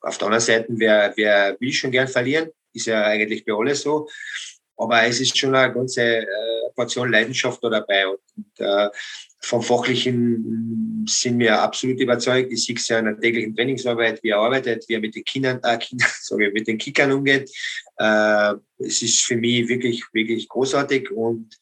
[0.00, 3.74] auf der anderen Seite, wer, wer will schon gern verlieren, ist ja eigentlich bei alle
[3.74, 4.08] so.
[4.76, 6.26] Aber es ist schon eine ganze äh,
[6.74, 8.08] Portion Leidenschaft da dabei.
[8.08, 8.88] Und, und äh,
[9.40, 12.52] vom Fachlichen sind wir absolut überzeugt.
[12.52, 15.24] Ich sehe es ja in der täglichen Trainingsarbeit, wie er arbeitet, wie er mit den
[15.24, 17.50] Kindern, äh, Kindern sorry, mit den Kickern umgeht.
[17.98, 21.56] Äh, es ist für mich wirklich, wirklich großartig und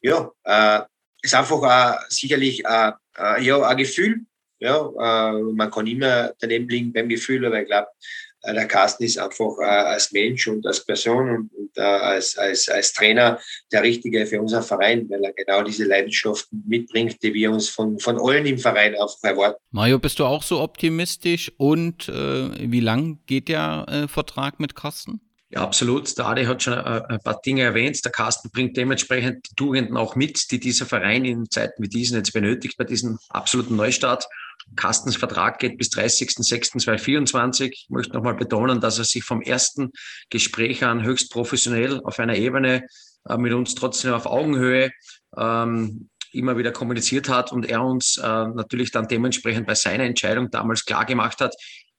[0.00, 0.80] ja, äh,
[1.22, 2.92] ist einfach äh, sicherlich äh,
[3.40, 4.20] ja, ein Gefühl.
[4.58, 7.88] Ja, äh, man kann immer daneben liegen beim Gefühl, aber ich glaube,
[8.44, 12.68] der Carsten ist einfach äh, als Mensch und als Person und, und äh, als, als,
[12.68, 13.38] als Trainer
[13.70, 17.98] der Richtige für unseren Verein, weil er genau diese Leidenschaften mitbringt, die wir uns von,
[17.98, 19.62] von allen im Verein auch erwarten.
[19.70, 24.74] Mario, bist du auch so optimistisch und äh, wie lang geht der äh, Vertrag mit
[24.74, 25.20] Carsten?
[25.52, 26.16] Ja, absolut.
[26.16, 28.02] Der Adi hat schon äh, ein paar Dinge erwähnt.
[28.04, 32.16] Der Carsten bringt dementsprechend die Tugenden auch mit, die dieser Verein in Zeiten wie diesen
[32.16, 34.26] jetzt benötigt bei diesem absoluten Neustart.
[34.76, 37.70] Carstens Vertrag geht bis 30.06.2024.
[37.72, 39.90] Ich möchte nochmal betonen, dass er sich vom ersten
[40.30, 42.86] Gespräch an höchst professionell auf einer Ebene
[43.28, 44.90] äh, mit uns trotzdem auf Augenhöhe
[45.36, 50.50] ähm, immer wieder kommuniziert hat und er uns äh, natürlich dann dementsprechend bei seiner Entscheidung
[50.50, 51.54] damals klar gemacht hat,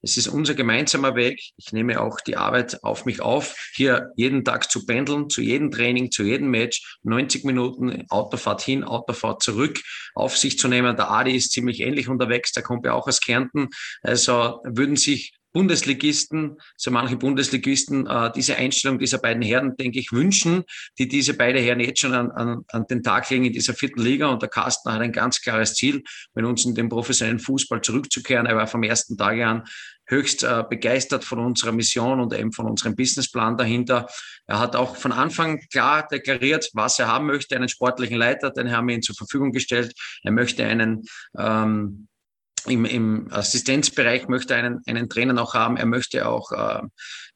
[0.05, 1.41] Es ist unser gemeinsamer Weg.
[1.55, 5.71] Ich nehme auch die Arbeit auf mich auf, hier jeden Tag zu pendeln, zu jedem
[5.71, 9.79] Training, zu jedem Match, 90 Minuten Autofahrt hin, Autofahrt zurück
[10.13, 10.97] auf sich zu nehmen.
[10.97, 13.69] Der Adi ist ziemlich ähnlich unterwegs, der kommt ja auch aus Kärnten.
[14.01, 20.11] Also würden sich Bundesligisten, so manche Bundesligisten, äh, diese Einstellung dieser beiden Herren, denke ich,
[20.11, 20.63] wünschen,
[20.97, 24.01] die diese beiden Herren jetzt schon an, an, an den Tag legen in dieser vierten
[24.01, 24.27] Liga.
[24.27, 28.47] Und der Carsten hat ein ganz klares Ziel, mit uns in den professionellen Fußball zurückzukehren.
[28.47, 29.63] Er war vom ersten Tag an
[30.05, 34.07] höchst äh, begeistert von unserer Mission und eben von unserem Businessplan dahinter.
[34.47, 38.71] Er hat auch von Anfang klar deklariert, was er haben möchte, einen sportlichen Leiter, den
[38.71, 39.93] haben wir ihm zur Verfügung gestellt.
[40.23, 41.03] Er möchte einen
[41.37, 42.07] ähm,
[42.67, 45.77] im, im Assistenzbereich möchte einen, einen Trainer noch haben.
[45.77, 46.81] Er möchte auch äh,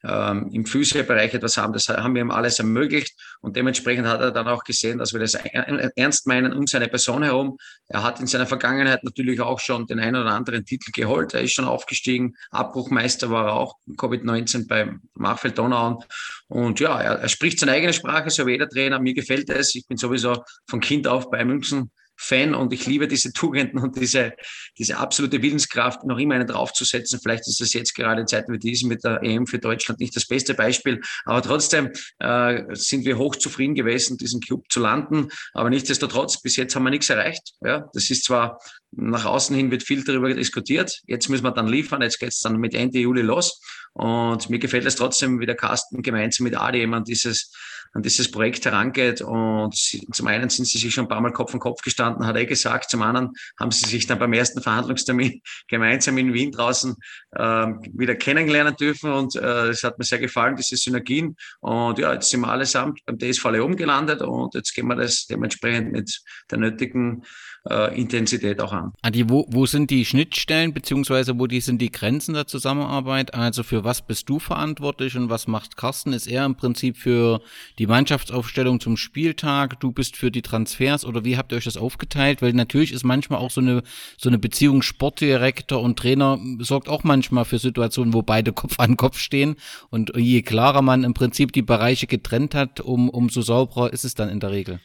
[0.03, 1.73] äh, im Physiobereich etwas haben.
[1.73, 3.13] Das haben wir ihm alles ermöglicht.
[3.41, 7.23] Und dementsprechend hat er dann auch gesehen, dass wir das ernst meinen um seine Person
[7.23, 7.57] herum.
[7.87, 11.33] Er hat in seiner Vergangenheit natürlich auch schon den einen oder anderen Titel geholt.
[11.33, 12.35] Er ist schon aufgestiegen.
[12.51, 16.03] Abbruchmeister war er auch Covid-19 beim Machfeld Donau.
[16.47, 18.99] Und ja, er, er spricht seine eigene Sprache, so wie jeder Trainer.
[18.99, 19.75] Mir gefällt es.
[19.75, 23.95] Ich bin sowieso von Kind auf bei München Fan und ich liebe diese Tugenden und
[23.95, 24.33] diese,
[24.77, 27.19] diese absolute Willenskraft, noch immer einen draufzusetzen.
[27.21, 30.15] Vielleicht ist das jetzt gerade in Zeiten wie diesen mit der EM für Deutschland nicht
[30.15, 35.29] das beste Beispiel, aber trotzdem äh, sind wir hoch zufrieden gewesen, diesen Club zu landen.
[35.53, 37.53] Aber nichtsdestotrotz, bis jetzt haben wir nichts erreicht.
[37.61, 38.59] Ja, das ist zwar
[38.91, 41.01] nach außen hin wird viel darüber diskutiert.
[41.07, 42.01] Jetzt müssen wir dann liefern.
[42.01, 43.61] Jetzt geht es dann mit Ende Juli los.
[43.93, 47.51] Und mir gefällt es trotzdem, wie der Carsten gemeinsam mit Adi an dieses,
[47.93, 49.21] an dieses Projekt herangeht.
[49.21, 52.35] Und zum einen sind sie sich schon ein paar Mal Kopf an Kopf gestanden, hat
[52.35, 52.89] er gesagt.
[52.89, 56.95] Zum anderen haben sie sich dann beim ersten Verhandlungstermin gemeinsam in Wien draußen
[57.35, 59.11] ähm, wieder kennenlernen dürfen.
[59.11, 61.35] Und äh, es hat mir sehr gefallen, diese Synergien.
[61.59, 65.25] Und ja, jetzt sind wir allesamt beim DSV Leon gelandet und jetzt gehen wir das
[65.27, 67.23] dementsprechend mit der nötigen
[67.69, 68.93] äh, Intensität auch an.
[69.01, 73.33] Adi, wo, wo sind die Schnittstellen, beziehungsweise wo die sind die Grenzen der Zusammenarbeit?
[73.33, 76.13] Also für was bist du verantwortlich und was macht Carsten?
[76.13, 77.41] Ist er im Prinzip für
[77.79, 79.79] die Mannschaftsaufstellung zum Spieltag?
[79.79, 82.41] Du bist für die Transfers oder wie habt ihr euch das aufgeteilt?
[82.41, 83.83] Weil natürlich ist manchmal auch so eine,
[84.17, 88.97] so eine Beziehung Sportdirektor und Trainer sorgt auch manchmal für Situationen, wo beide Kopf an
[88.97, 89.55] Kopf stehen.
[89.89, 94.15] Und je klarer man im Prinzip die Bereiche getrennt hat, um, umso sauberer ist es
[94.15, 94.79] dann in der Regel.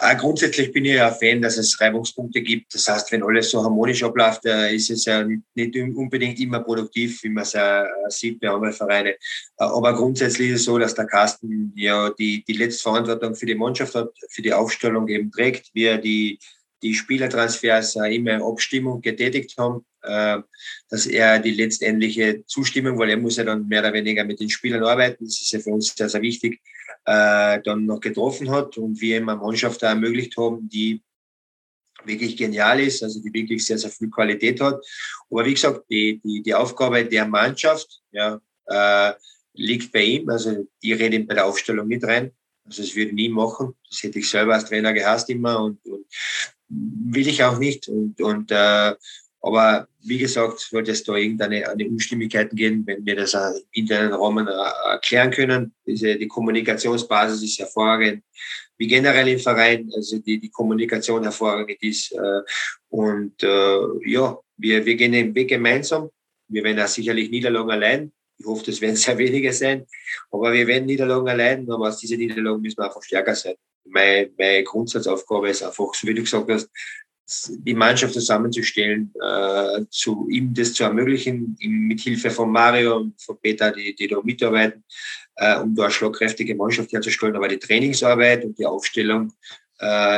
[0.00, 2.74] Äh, grundsätzlich bin ich ja Fan, dass es Reibungspunkte gibt.
[2.74, 7.22] Das heißt, wenn alles so harmonisch abläuft, äh, ist es ja nicht unbedingt immer produktiv,
[7.22, 9.14] wie man es äh, sieht bei anderen Vereinen.
[9.56, 13.54] Aber grundsätzlich ist es so, dass der Carsten ja die, die letzte Verantwortung für die
[13.54, 16.40] Mannschaft hat, für die Aufstellung eben trägt, wie er die,
[16.82, 23.36] die Spielertransfers immer in Abstimmung getätigt haben, dass er die letztendliche Zustimmung, weil er muss
[23.36, 26.08] ja dann mehr oder weniger mit den Spielern arbeiten, das ist ja für uns sehr,
[26.08, 26.60] sehr wichtig,
[27.08, 31.02] äh, dann noch getroffen hat und wir ihm eine Mannschaft da ermöglicht haben, die
[32.04, 34.84] wirklich genial ist, also die wirklich sehr, sehr viel Qualität hat.
[35.30, 39.12] Aber wie gesagt, die, die, die Aufgabe der Mannschaft ja, äh,
[39.54, 40.28] liegt bei ihm.
[40.28, 42.30] Also ich rede ihm bei der Aufstellung mit rein.
[42.66, 43.74] Also das würde nie machen.
[43.88, 46.04] Das hätte ich selber als Trainer gehasst immer und, und
[46.68, 47.88] will ich auch nicht.
[47.88, 48.94] Und, und äh,
[49.40, 54.12] aber wie gesagt, sollte es da irgendeine eine Unstimmigkeiten geben, wenn wir das im internen
[54.12, 55.74] Rahmen erklären können.
[55.86, 58.22] Diese, die Kommunikationsbasis ist hervorragend,
[58.78, 62.12] wie generell im Verein, also die, die Kommunikation hervorragend ist.
[62.12, 62.40] Äh,
[62.88, 66.10] und äh, ja, wir, wir gehen den Weg gemeinsam.
[66.48, 68.12] Wir werden auch sicherlich Niederlagen allein.
[68.38, 69.86] Ich hoffe, das werden sehr wenige sein.
[70.30, 73.54] Aber wir werden Niederlagen allein, aber aus dieser Niederlagen müssen wir einfach stärker sein.
[73.84, 76.68] Meine, meine Grundsatzaufgabe ist einfach, so wie du gesagt hast,
[77.28, 83.20] die Mannschaft zusammenzustellen, äh, zu ihm das zu ermöglichen, ihm mit Hilfe von Mario und
[83.20, 84.82] von Peter, die, die da mitarbeiten,
[85.36, 87.36] äh, um da eine schlagkräftige Mannschaft herzustellen.
[87.36, 89.32] Aber die Trainingsarbeit und die Aufstellung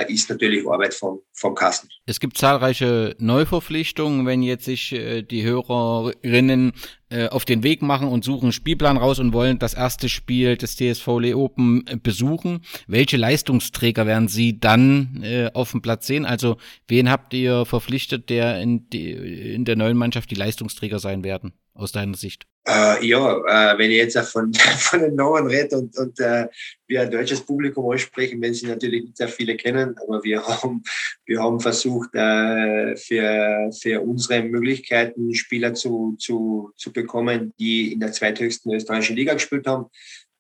[0.08, 1.88] ist natürlich Arbeit vom, vom Kasten.
[2.06, 6.72] Es gibt zahlreiche Neuverpflichtungen, wenn jetzt sich äh, die Hörerinnen
[7.10, 10.76] äh, auf den Weg machen und suchen Spielplan raus und wollen das erste Spiel des
[10.76, 12.62] TSV Le Open äh, besuchen.
[12.86, 16.24] Welche Leistungsträger werden Sie dann äh, auf dem Platz sehen?
[16.24, 16.56] Also
[16.88, 21.52] wen habt ihr verpflichtet, der in, die, in der neuen Mannschaft die Leistungsträger sein werden,
[21.80, 22.46] aus deiner Sicht?
[22.66, 26.46] Äh, ja, äh, wenn ich jetzt von, von den Namen rede und, und äh,
[26.86, 30.82] wir ein deutsches Publikum ansprechen, wenn sie natürlich nicht sehr viele kennen, aber wir haben,
[31.24, 38.00] wir haben versucht, äh, für, für unsere Möglichkeiten Spieler zu, zu, zu bekommen, die in
[38.00, 39.86] der zweithöchsten österreichischen Liga gespielt haben,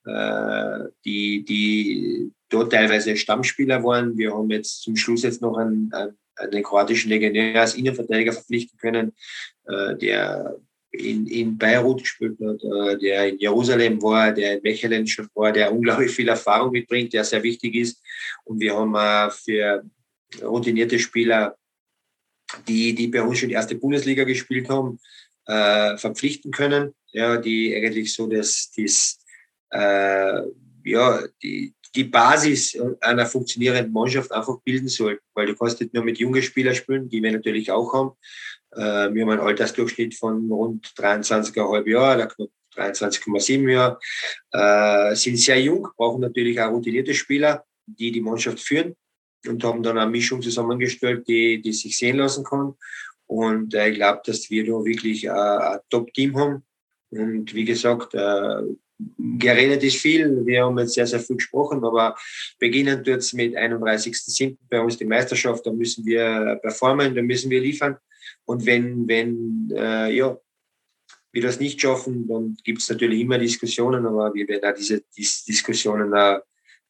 [0.04, 4.16] äh, die, die dort teilweise Stammspieler waren.
[4.18, 8.78] Wir haben jetzt zum Schluss jetzt noch einen, einen, einen kroatischen Legionär als Innenverteidiger verpflichten
[8.78, 9.12] können,
[9.66, 10.56] äh, der
[10.92, 15.52] in, in Beirut gespielt hat, äh, der in Jerusalem war, der in Mechelen schon war,
[15.52, 18.02] der unglaublich viel Erfahrung mitbringt, der sehr wichtig ist.
[18.44, 19.84] Und wir haben äh, für
[20.42, 21.56] routinierte Spieler,
[22.66, 24.98] die, die bei uns schon die erste Bundesliga gespielt haben,
[25.46, 29.20] äh, verpflichten können, ja, die eigentlich so dass dies,
[29.70, 30.42] äh,
[30.84, 36.04] ja, die, die Basis einer funktionierenden Mannschaft einfach bilden sollten, weil du kannst nicht nur
[36.04, 38.12] mit jungen Spielern spielen, die wir natürlich auch haben.
[38.72, 43.98] Äh, wir haben einen Altersdurchschnitt von rund 23,5 Jahren, knapp 23,7 Jahre,
[44.52, 48.94] äh, sind sehr jung, brauchen natürlich auch routinierte Spieler, die die Mannschaft führen
[49.46, 52.74] und haben dann eine Mischung zusammengestellt, die, die sich sehen lassen kann.
[53.26, 56.64] Und äh, ich glaube, dass wir da wirklich äh, ein Top-Team haben.
[57.10, 58.62] Und wie gesagt, äh,
[59.18, 60.44] geredet ist viel.
[60.44, 62.16] Wir haben jetzt sehr, sehr viel gesprochen, aber
[62.58, 64.56] beginnen tut es mit 31.07.
[64.68, 65.66] bei uns die Meisterschaft.
[65.66, 67.96] Da müssen wir performen, da müssen wir liefern.
[68.44, 70.38] Und wenn, wenn äh, ja,
[71.32, 75.02] wir das nicht schaffen, dann gibt es natürlich immer Diskussionen, aber wir werden auch diese,
[75.16, 76.40] diese Diskussionen auch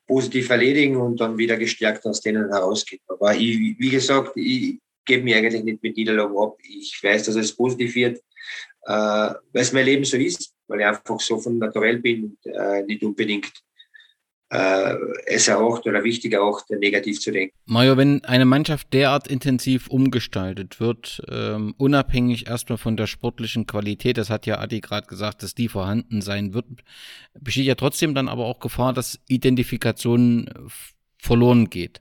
[0.07, 3.03] positiv erledigen und dann wieder gestärkt aus denen herausgehen.
[3.07, 6.57] Aber ich, wie gesagt, ich gebe mir eigentlich nicht mit Niederlagen ab.
[6.63, 8.19] Ich weiß, dass es positiv wird,
[8.87, 12.53] äh, weil es mein Leben so ist, weil ich einfach so von naturell bin und
[12.53, 13.53] äh, nicht unbedingt
[14.51, 14.95] äh,
[15.27, 17.55] es erhaucht oder wichtig auch, negativ zu denken.
[17.67, 24.19] Mario, wenn eine Mannschaft derart intensiv umgestaltet wird, ähm, unabhängig erstmal von der sportlichen Qualität,
[24.19, 26.67] das hat ja Adi gerade gesagt, dass die vorhanden sein wird,
[27.39, 30.51] besteht ja trotzdem dann aber auch Gefahr, dass Identifikation
[31.19, 32.01] verloren geht.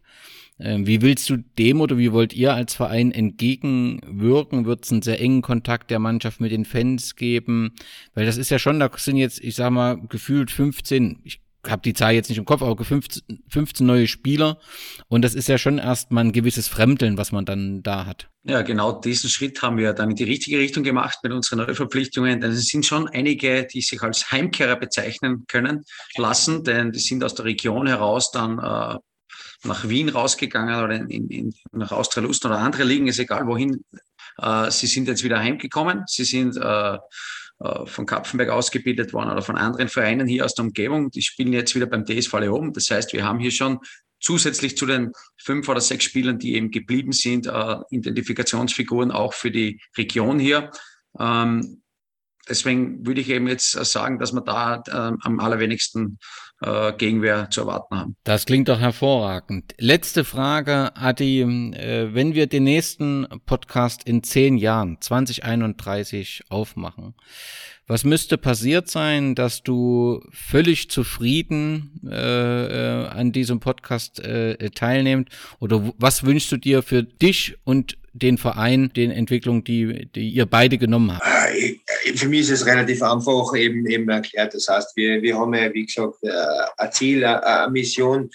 [0.60, 4.66] Ähm, wie willst du dem oder wie wollt ihr als Verein entgegenwirken?
[4.66, 7.74] Wird es einen sehr engen Kontakt der Mannschaft mit den Fans geben?
[8.14, 11.82] Weil das ist ja schon, da sind jetzt, ich sag mal, gefühlt 15, ich habe
[11.82, 14.60] die Zahl jetzt nicht im Kopf, aber 15, 15 neue Spieler.
[15.08, 18.30] Und das ist ja schon erstmal ein gewisses Fremdeln, was man dann da hat.
[18.44, 22.40] Ja, genau diesen Schritt haben wir dann in die richtige Richtung gemacht mit unseren Neuverpflichtungen.
[22.40, 25.84] Denn es sind schon einige, die sich als Heimkehrer bezeichnen können
[26.16, 28.98] lassen, denn die sind aus der Region heraus dann äh,
[29.64, 33.84] nach Wien rausgegangen oder in, in, nach Austria-Lust oder andere Ligen, ist egal wohin.
[34.38, 36.04] Äh, sie sind jetzt wieder heimgekommen.
[36.08, 36.98] Sie sind äh,
[37.86, 41.12] von Kapfenberg ausgebildet worden oder von anderen Vereinen hier aus der Umgebung.
[41.12, 42.72] Die spielen jetzt wieder beim DSV Leoben.
[42.72, 43.80] Das heißt, wir haben hier schon
[44.22, 49.52] zusätzlich zu den fünf oder sechs Spielern, die eben geblieben sind, äh, Identifikationsfiguren auch für
[49.52, 50.72] die Region hier.
[51.20, 51.82] Ähm,
[52.50, 56.18] deswegen würde ich eben jetzt sagen, dass wir da äh, am allerwenigsten
[56.62, 58.16] äh, Gegenwehr zu erwarten haben.
[58.24, 59.74] Das klingt doch hervorragend.
[59.78, 61.42] Letzte Frage, Adi.
[61.42, 67.14] Äh, wenn wir den nächsten Podcast in zehn Jahren, 2031, aufmachen,
[67.88, 75.32] was müsste passiert sein, dass du völlig zufrieden äh, äh, an diesem Podcast äh, teilnimmst?
[75.60, 80.46] Oder was wünschst du dir für dich und den Verein, den Entwicklungen, die, die ihr
[80.46, 81.26] beide genommen habt?
[81.26, 81.80] Äh,
[82.16, 84.54] für mich ist es relativ einfach eben, eben erklärt.
[84.54, 86.32] Das heißt, wir, wir haben ja, wie gesagt, äh,
[86.78, 88.30] ein Ziel, eine Mission,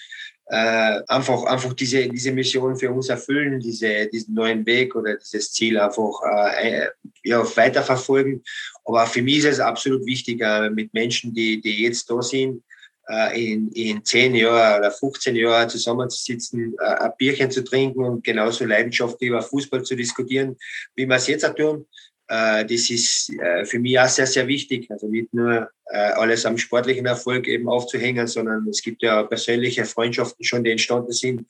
[0.47, 5.51] äh, einfach, einfach diese, diese Mission für uns erfüllen, diese, diesen neuen Weg oder dieses
[5.51, 6.13] Ziel einfach
[6.61, 6.87] äh,
[7.23, 8.43] ja, weiterverfolgen.
[8.83, 12.63] Aber für mich ist es absolut wichtig, äh, mit Menschen, die, die jetzt da sind,
[13.07, 18.23] äh, in, in 10 Jahren oder 15 Jahren zusammenzusitzen, äh, ein Bierchen zu trinken und
[18.23, 20.57] genauso leidenschaftlich über Fußball zu diskutieren,
[20.95, 21.85] wie wir es jetzt auch tun.
[22.27, 24.89] Äh, das ist äh, für mich auch sehr, sehr wichtig.
[24.89, 29.85] Also nicht nur äh, alles am sportlichen Erfolg eben aufzuhängen, sondern es gibt ja persönliche
[29.85, 31.45] Freundschaften schon, die entstanden sind.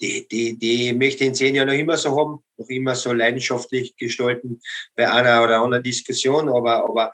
[0.00, 3.12] Die, die, die möchte ich in zehn Jahren noch immer so haben, noch immer so
[3.12, 4.60] leidenschaftlich gestalten
[4.94, 6.48] bei einer oder anderen Diskussion.
[6.48, 7.12] Aber, aber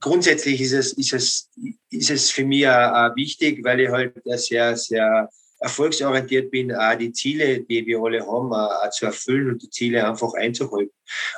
[0.00, 1.50] grundsätzlich ist es, ist es,
[1.90, 5.28] ist es für mich auch wichtig, weil ich halt sehr, sehr
[5.60, 10.06] erfolgsorientiert bin, auch die Ziele, die wir alle haben, auch zu erfüllen und die Ziele
[10.06, 10.92] einfach einzuhalten.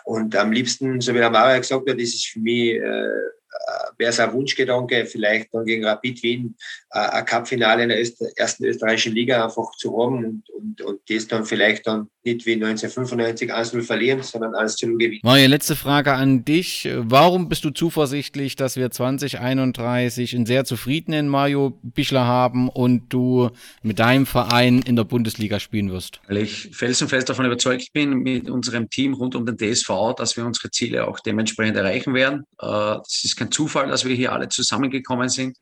[0.04, 3.10] Und am liebsten, so wie der Mario gesagt hat, ist es für mich äh,
[3.96, 6.56] wäre es ein Wunschgedanke, vielleicht dann gegen Rapid Wien
[6.90, 11.00] äh, ein Cup-Finale in der Öster ersten österreichischen Liga einfach zu haben und, und, und
[11.08, 15.20] das dann vielleicht dann nicht wie 1995 1-0 verlieren, sondern 1-0 gewinnen.
[15.22, 16.88] Mario, letzte Frage an dich.
[16.96, 23.50] Warum bist du zuversichtlich, dass wir 2031 einen sehr zufriedenen Mario Bichler haben und du
[23.82, 26.20] mit deinem Verein in der Bundesliga spielen wirst?
[26.28, 30.44] Weil ich felsenfest davon überzeugt bin, mit unserem Team rund um den DSV, dass wir
[30.44, 32.44] unsere Ziele auch dementsprechend erreichen werden.
[32.60, 35.56] Äh, das ist kein Zufall, dass wir hier alle zusammengekommen sind.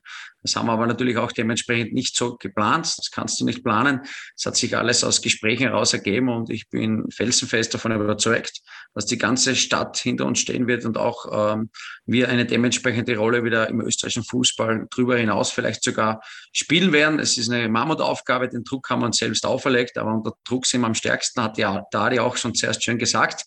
[0.46, 2.86] Das haben wir aber natürlich auch dementsprechend nicht so geplant.
[2.96, 4.02] Das kannst du nicht planen.
[4.36, 8.60] Es hat sich alles aus Gesprächen heraus ergeben und ich bin felsenfest davon überzeugt,
[8.94, 11.70] dass die ganze Stadt hinter uns stehen wird und auch ähm,
[12.04, 16.20] wir eine dementsprechende Rolle wieder im österreichischen Fußball darüber hinaus vielleicht sogar
[16.52, 17.18] spielen werden.
[17.18, 20.82] Es ist eine Mammutaufgabe, den Druck haben wir uns selbst auferlegt, aber unter Druck sind
[20.82, 23.44] wir am stärksten, hat ja Dadi auch schon zuerst schön gesagt.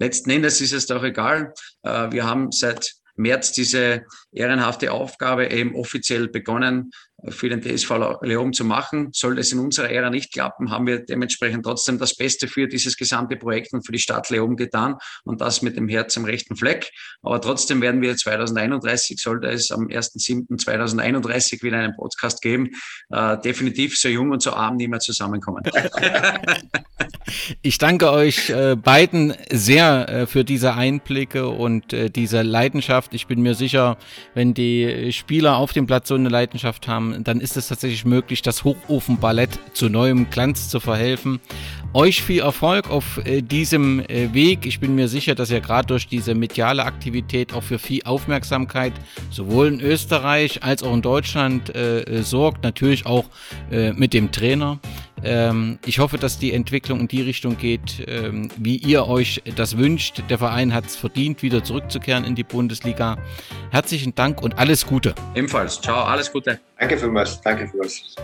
[0.00, 1.52] Letzten Endes ist es doch egal.
[1.82, 6.90] Äh, wir haben seit März diese ehrenhafte Aufgabe eben offiziell begonnen.
[7.28, 7.90] Für den DSV
[8.22, 9.10] Leon zu machen.
[9.12, 12.96] Sollte es in unserer Ära nicht klappen, haben wir dementsprechend trotzdem das Beste für dieses
[12.96, 16.56] gesamte Projekt und für die Stadt Leon getan und das mit dem Herz am rechten
[16.56, 16.90] Fleck.
[17.22, 22.70] Aber trotzdem werden wir 2031, sollte es am 1.7.2031 wieder einen Podcast geben,
[23.10, 25.62] äh, definitiv so jung und so arm nie mehr zusammenkommen.
[27.62, 33.14] Ich danke euch äh, beiden sehr äh, für diese Einblicke und äh, diese Leidenschaft.
[33.14, 33.98] Ich bin mir sicher,
[34.34, 38.42] wenn die Spieler auf dem Platz so eine Leidenschaft haben, dann ist es tatsächlich möglich,
[38.42, 41.40] das Hochofenballett zu neuem Glanz zu verhelfen.
[41.92, 44.64] Euch viel Erfolg auf äh, diesem äh, Weg.
[44.64, 48.92] Ich bin mir sicher, dass ihr gerade durch diese mediale Aktivität auch für viel Aufmerksamkeit
[49.30, 52.62] sowohl in Österreich als auch in Deutschland äh, sorgt.
[52.62, 53.24] Natürlich auch
[53.70, 54.78] mit dem Trainer.
[55.22, 59.76] Ähm, ich hoffe, dass die Entwicklung in die Richtung geht, ähm, wie ihr euch das
[59.76, 60.22] wünscht.
[60.28, 63.18] Der Verein hat es verdient, wieder zurückzukehren in die Bundesliga.
[63.70, 65.14] Herzlichen Dank und alles Gute.
[65.34, 65.80] Ebenfalls.
[65.80, 66.60] Ciao, alles Gute.
[66.78, 67.40] Danke für was.
[67.40, 68.14] Danke für was.